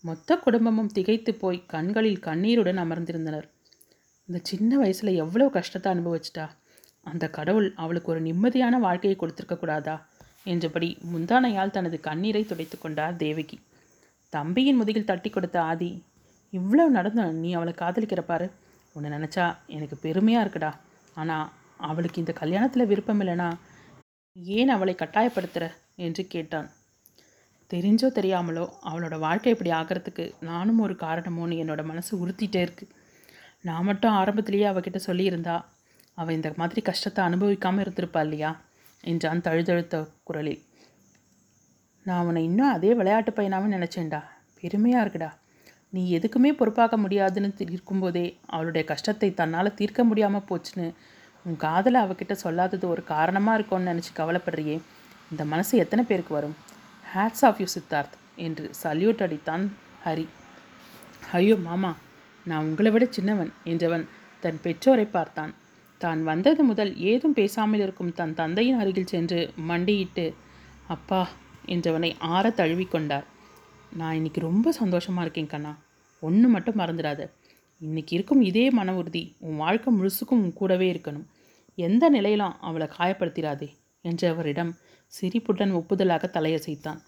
மொத்த 0.04 0.38
குடும்பமும் 0.38 0.91
திகைத்து 0.98 1.32
போய் 1.36 1.60
கண்களில் 1.74 2.19
கண்ணீருடன் 2.19 2.82
அமர்ந்திருந்தனர். 2.84 3.48
இந்த 4.30 4.39
சின்ன 4.43 4.71
வயசில் 4.78 5.19
எவ்வளோ 5.24 5.48
கஷ்டத்தை 5.56 5.88
அனுபவிச்சிட்டா? 5.93 6.45
அந்த 7.04 7.26
கடவுள் 7.30 7.67
அவளுக்கு 7.84 8.12
ஒரு 8.13 8.21
நிம்மதியான 8.21 8.76
வாழ்க்கையை 8.80 9.15
கொடுத்துருக்க 9.17 9.58
கூடாதா? 9.60 9.95
என்றபடி 10.54 10.89
முந்தானையால் 11.13 11.76
தனது 11.78 11.98
கண்ணீரை 12.08 12.43
துடைத்து 12.45 12.78
கொண்டார் 12.78 13.15
தேவகி. 13.15 13.58
தம்பியின் 14.34 14.80
முதுகில் 14.80 15.10
தட்டி 15.10 15.30
கொடுத்த 15.30 15.58
ஆதி 15.71 15.91
இவ்வளோ 16.54 16.86
நடந்த 16.98 17.21
நீ 17.41 17.50
அவளை 17.58 17.74
காதலிக்கிற 17.78 18.21
பாரு. 18.32 18.48
உன்னை 18.95 19.10
நினச்சா 19.17 19.45
எனக்கு 19.76 19.95
பெருமையாக 20.06 20.43
இருக்குடா. 20.45 20.71
ஆனால் 21.15 21.48
அவளுக்கு 21.79 22.21
இந்த 22.21 22.33
கல்யாணத்தில் 22.33 22.89
விருப்பம் 22.89 23.21
இல்லைனா 23.21 23.49
ஏன் 24.35 24.69
அவளை 24.69 24.95
கட்டாயப்படுத்துகிற 24.97 25.65
என்று 25.95 26.23
கேட்டான். 26.27 26.67
தெரிஞ்சோ 27.71 28.07
தெரியாமலோ 28.11 28.65
அவளோட 28.83 29.15
வாழ்க்கை 29.19 29.53
இப்படி 29.53 29.71
ஆகிறதுக்கு 29.71 30.25
நானும் 30.39 30.79
ஒரு 30.79 30.95
காரணமோன்னு 30.95 31.55
என்னோட 31.63 31.83
மனசு 31.85 32.11
உறுத்திட்டே 32.23 32.61
இருக்கு. 32.61 32.85
நான் 33.61 33.85
மட்டும் 33.85 34.11
ஆரம்பத்திலேயே 34.11 34.67
அவகிட்ட 34.71 34.99
சொல்லியிருந்தா 35.07 35.55
அவள் 36.17 36.33
இந்த 36.33 36.49
மாதிரி 36.57 36.81
கஷ்டத்தை 36.81 37.21
அனுபவிக்காமல் 37.23 37.83
இருந்திருப்பா 37.85 38.21
இல்லையா? 38.21 38.51
என்றான் 39.03 39.41
தழுதழுத்த 39.41 39.95
குரலில். 40.23 40.61
நான் 42.05 42.21
அவனை 42.21 42.41
இன்னும் 42.43 42.73
அதே 42.73 42.91
விளையாட்டு 42.93 43.31
பையனாகவும் 43.31 43.75
நினச்சேன்டா. 43.77 44.21
பெருமையாக 44.59 45.03
இருக்குடா. 45.05 45.31
நீ 45.93 46.01
எதுக்குமே 46.17 46.51
பொறுப்பாக 46.51 46.97
முடியாதுன்னு 46.97 47.67
இருக்கும்போதே 47.67 48.25
அவளுடைய 48.45 48.83
கஷ்டத்தை 48.85 49.29
தன்னால் 49.33 49.77
தீர்க்க 49.79 50.03
முடியாமல் 50.03 50.47
போச்சுன்னு 50.49 50.88
உன் 51.47 51.58
காதலை 51.65 51.99
அவகிட்ட 52.03 52.34
சொல்லாதது 52.43 52.86
ஒரு 52.93 53.01
காரணமாக 53.13 53.58
இருக்கும்னு 53.58 53.91
நினச்சி 53.91 54.12
கவலைப்படுறியே. 54.19 54.77
இந்த 55.31 55.43
மனசு 55.51 55.73
எத்தனை 55.84 56.03
பேருக்கு 56.10 56.34
வரும்? 56.38 56.55
ஹேட்ஸ் 57.05 57.43
ஆஃப் 57.47 57.60
யூ 57.62 57.67
சித்தார்த் 57.73 58.15
என்று 58.45 58.65
சல்யூட் 58.84 59.21
அடித்தான் 59.25 59.65
ஹரி. 60.05 60.25
ஐயோ 61.39 61.55
மாமா 61.67 61.91
நான் 62.45 62.65
உங்களை 62.69 62.89
விட 62.95 63.05
சின்னவன் 63.17 63.51
என்றவன் 63.71 64.05
தன் 64.43 64.60
பெற்றோரை 64.65 65.05
பார்த்தான். 65.17 65.53
தான் 66.01 66.19
வந்தது 66.29 66.62
முதல் 66.71 66.91
ஏதும் 67.12 67.38
பேசாமல் 67.39 67.84
இருக்கும் 67.86 68.12
தன் 68.19 68.36
தந்தையின் 68.39 68.79
அருகில் 68.81 69.12
சென்று 69.13 69.39
மண்டியிட்டு 69.69 70.25
அப்பா 70.95 71.21
என்றவனை 71.75 72.12
ஆற 72.34 72.45
தழுவிக்கொண்டார் 72.60 73.25
நான் 73.99 74.17
இன்னைக்கு 74.19 74.41
ரொம்ப 74.49 74.71
சந்தோஷமாக 74.81 75.25
இருக்கேன் 75.25 75.53
கண்ணா. 75.53 75.71
ஒன்று 76.23 76.47
மட்டும் 76.55 76.79
மறந்துடாத. 76.81 77.21
இன்னைக்கு 77.81 78.13
இருக்கும் 78.17 78.41
இதே 78.49 78.65
மன 78.79 78.93
உறுதி 78.99 79.23
உன் 79.45 79.58
வாழ்க்கை 79.63 79.89
முழுசுக்கும் 79.95 80.41
உன் 80.43 80.60
கூடவே 80.60 80.88
இருக்கணும். 80.93 81.25
எந்த 81.75 82.09
நிலையிலும் 82.09 82.59
அவளை 82.59 82.88
காயப்படுத்திடாதே 82.97 83.69
என்றவரிடம் 84.03 84.71
சிரிப்புடன் 85.07 85.75
ஒப்புதலாக 85.75 86.29
தலையசைத்தான். 86.33 86.99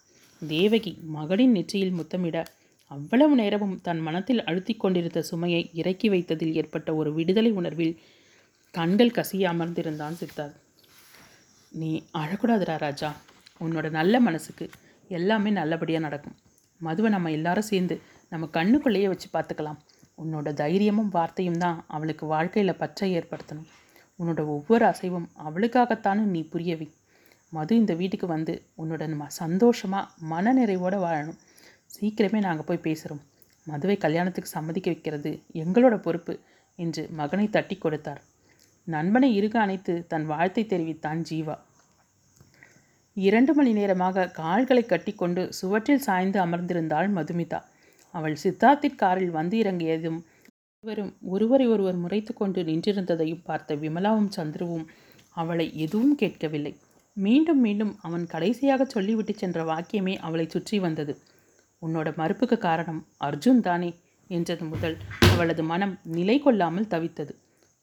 தேவகி 0.47 0.99
மகளின் 1.01 1.51
நெற்றியில் 1.51 1.93
முத்தமிட 1.93 2.45
அவ்வளவு 2.91 3.35
நேரமும் 3.35 3.81
தன் 3.81 3.99
மனத்தில் 3.99 4.43
அழுத்தி 4.43 4.73
கொண்டிருந்த 4.73 5.21
சுமையை 5.21 5.69
இறக்கி 5.73 6.09
வைத்ததில் 6.09 6.53
ஏற்பட்ட 6.53 6.95
ஒரு 6.95 7.13
விடுதலை 7.13 7.51
உணர்வில் 7.51 7.99
கண்கள் 8.71 9.11
கசிய 9.11 9.43
அமர்ந்திருந்தான் 9.53 10.15
சித்தார்த். 10.21 10.57
நீ 11.69 12.03
அழக்கூடாதுடா 12.13 12.77
ராஜா. 12.77 13.15
உன்னோட 13.59 13.89
நல்ல 13.89 14.19
மனசுக்கு 14.19 14.69
எல்லாமே 15.07 15.49
நல்லபடியாக 15.49 16.05
நடக்கும். 16.05 16.35
மதுவை 16.79 17.11
நம்ம 17.11 17.31
எல்லாரும் 17.31 17.69
சேர்ந்து 17.71 18.01
நம்ம 18.29 18.49
கண்ணுக்குள்ளேயே 18.53 19.07
வச்சு 19.07 19.27
பார்த்துக்கலாம். 19.33 19.79
உன்னோட 20.17 20.53
தைரியமும் 20.53 21.09
வார்த்தையும் 21.09 21.57
தான் 21.57 21.85
அவளுக்கு 21.87 22.25
வாழ்க்கையில் 22.25 22.75
பச்சை 22.75 23.17
ஏற்படுத்தணும். 23.17 23.67
உன்னோட 24.19 24.41
ஒவ்வொரு 24.55 24.85
அசைவும் 24.85 25.27
அவளுக்காகத்தானு 25.47 26.23
நீ 26.35 26.41
புரியவை. 26.53 26.87
மது 27.53 27.73
இந்த 27.75 27.93
வீட்டுக்கு 27.93 28.27
வந்து 28.27 28.53
உன்னோட 28.77 29.03
நம்ம 29.07 29.27
சந்தோஷமாக 29.41 30.11
மன 30.31 30.53
நிறைவோடு 30.53 30.97
வாழணும். 31.05 31.39
சீக்கிரமே 31.95 32.39
நாங்கள் 32.39 32.65
போய் 32.65 32.85
பேசுகிறோம் 32.87 33.21
மதுவை 33.67 33.97
கல்யாணத்துக்கு 33.97 34.49
சம்மதிக்க 34.49 34.87
வைக்கிறது 34.89 35.31
எங்களோட 35.63 35.95
பொறுப்பு 36.01 36.33
என்று 36.79 37.03
மகனை 37.11 37.47
தட்டி 37.49 37.75
கொடுத்தார். 37.75 38.21
நண்பனை 38.87 39.29
இருக 39.39 39.55
அணைத்து 39.57 39.93
தன் 40.07 40.25
வாழ்த்தை 40.29 40.63
தெரிவித்தான் 40.65 41.21
ஜீவா. 41.29 41.55
இரண்டு 43.17 43.51
மணி 43.53 43.71
நேரமாக 43.73 44.27
கால்களை 44.39 44.83
கட்டிக்கொண்டு 44.85 45.43
சுவற்றில் 45.53 46.05
சாய்ந்து 46.07 46.39
அமர்ந்திருந்தாள் 46.45 47.09
மதுமிதா. 47.17 47.59
அவள் 48.13 48.35
சித்தார்த்தின் 48.43 48.99
காரில் 49.03 49.31
வந்து 49.31 49.55
இறங்கியதும் 49.57 50.19
இருவரும் 50.83 51.13
ஒருவரை 51.25 51.65
ஒருவர் 51.67 51.95
முறைத்து 51.95 52.31
கொண்டு 52.33 52.59
நின்றிருந்ததையும் 52.63 53.43
பார்த்த 53.43 53.75
விமலாவும் 53.75 54.29
சந்துருவும் 54.35 54.83
அவளை 55.35 55.65
எதுவும் 55.75 56.13
கேட்கவில்லை. 56.15 56.73
மீண்டும் 57.17 57.61
மீண்டும் 57.61 57.93
அவன் 58.01 58.25
கடைசியாக 58.25 58.85
சொல்லிவிட்டு 58.85 59.33
சென்ற 59.33 59.63
வாக்கியமே 59.63 60.13
அவளை 60.17 60.45
சுற்றி 60.47 60.77
வந்தது. 60.79 61.13
உன்னோட 61.81 62.07
மறுப்புக்கு 62.15 62.57
காரணம் 62.57 63.01
அர்ஜுன் 63.19 63.59
தானே? 63.59 63.89
என்றது 64.29 64.65
முதல் 64.65 64.95
அவளது 65.31 65.63
மனம் 65.63 65.93
நிலை 66.11 66.37
கொள்ளாமல் 66.39 66.87
தவித்தது. 66.87 67.33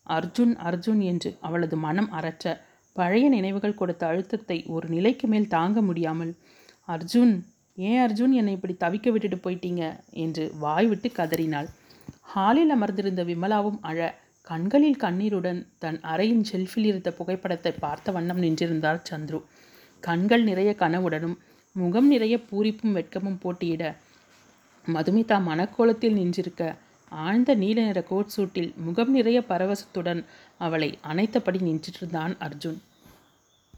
அர்ஜுன் 0.07 0.55
அர்ஜுன் 0.69 1.03
என்று 1.03 1.31
அவளது 1.41 1.77
மனம் 1.87 2.11
அறற்ற 2.11 2.57
பழைய 2.97 3.29
நினைவுகள் 3.29 3.79
கொடுத்த 3.81 4.03
அழுத்தத்தை 4.07 4.59
ஒரு 4.67 4.89
நிலைக்கு 4.89 5.29
மேல் 5.29 5.49
தாங்க 5.49 5.81
முடியாமல் 5.83 6.33
அர்ஜுன் 6.89 7.35
ஏன் 7.79 8.03
அர்ஜுன் 8.03 8.35
என்னை 8.41 8.53
இப்படி 8.53 8.75
தவிக்க 8.81 9.09
விட்டுட்டு 9.13 9.39
போயிட்டீங்க? 9.45 9.85
என்று 10.25 10.45
வாய் 10.59 10.87
விட்டு 10.87 11.09
கதறினாள். 11.13 11.69
ஹாலில் 12.27 12.71
அமர்ந்திருந்த 12.71 13.25
விமலாவும் 13.25 13.81
அழ 13.81 13.99
கண்களில் 14.47 14.97
கண்ணீருடன் 14.97 15.61
தன் 15.79 15.99
அறையின் 16.13 16.45
ஷெல்ஃபில் 16.51 16.87
இருந்த 16.91 17.11
புகைப்படத்தை 17.13 17.73
பார்த்த 17.81 18.13
வண்ணம் 18.13 18.41
நின்றிருந்தார் 18.43 19.01
சந்துரு. 19.11 19.41
கண்கள் 20.03 20.43
நிறைய 20.43 20.71
கனவுடனும் 20.79 21.37
முகம் 21.77 22.09
நிறைய 22.09 22.35
பூரிப்பும் 22.51 22.97
வெட்கமும் 22.97 23.39
போட்டியிட 23.41 23.83
மதுமிதா 24.85 25.37
மனக்கோலத்தில் 25.49 26.19
நின்றிருக்க 26.21 26.63
ஆழ்ந்த 27.09 27.55
நீல 27.55 27.79
நிற 27.83 28.03
கோட் 28.03 28.33
சூட்டில் 28.37 28.71
முகம் 28.77 29.11
நிறைய 29.11 29.39
பரவசத்துடன் 29.49 30.21
அவளை 30.59 30.91
அணைத்தபடி 31.13 31.61
நின்றிருந்தான் 31.69 32.35
அர்ஜுன். 32.41 32.79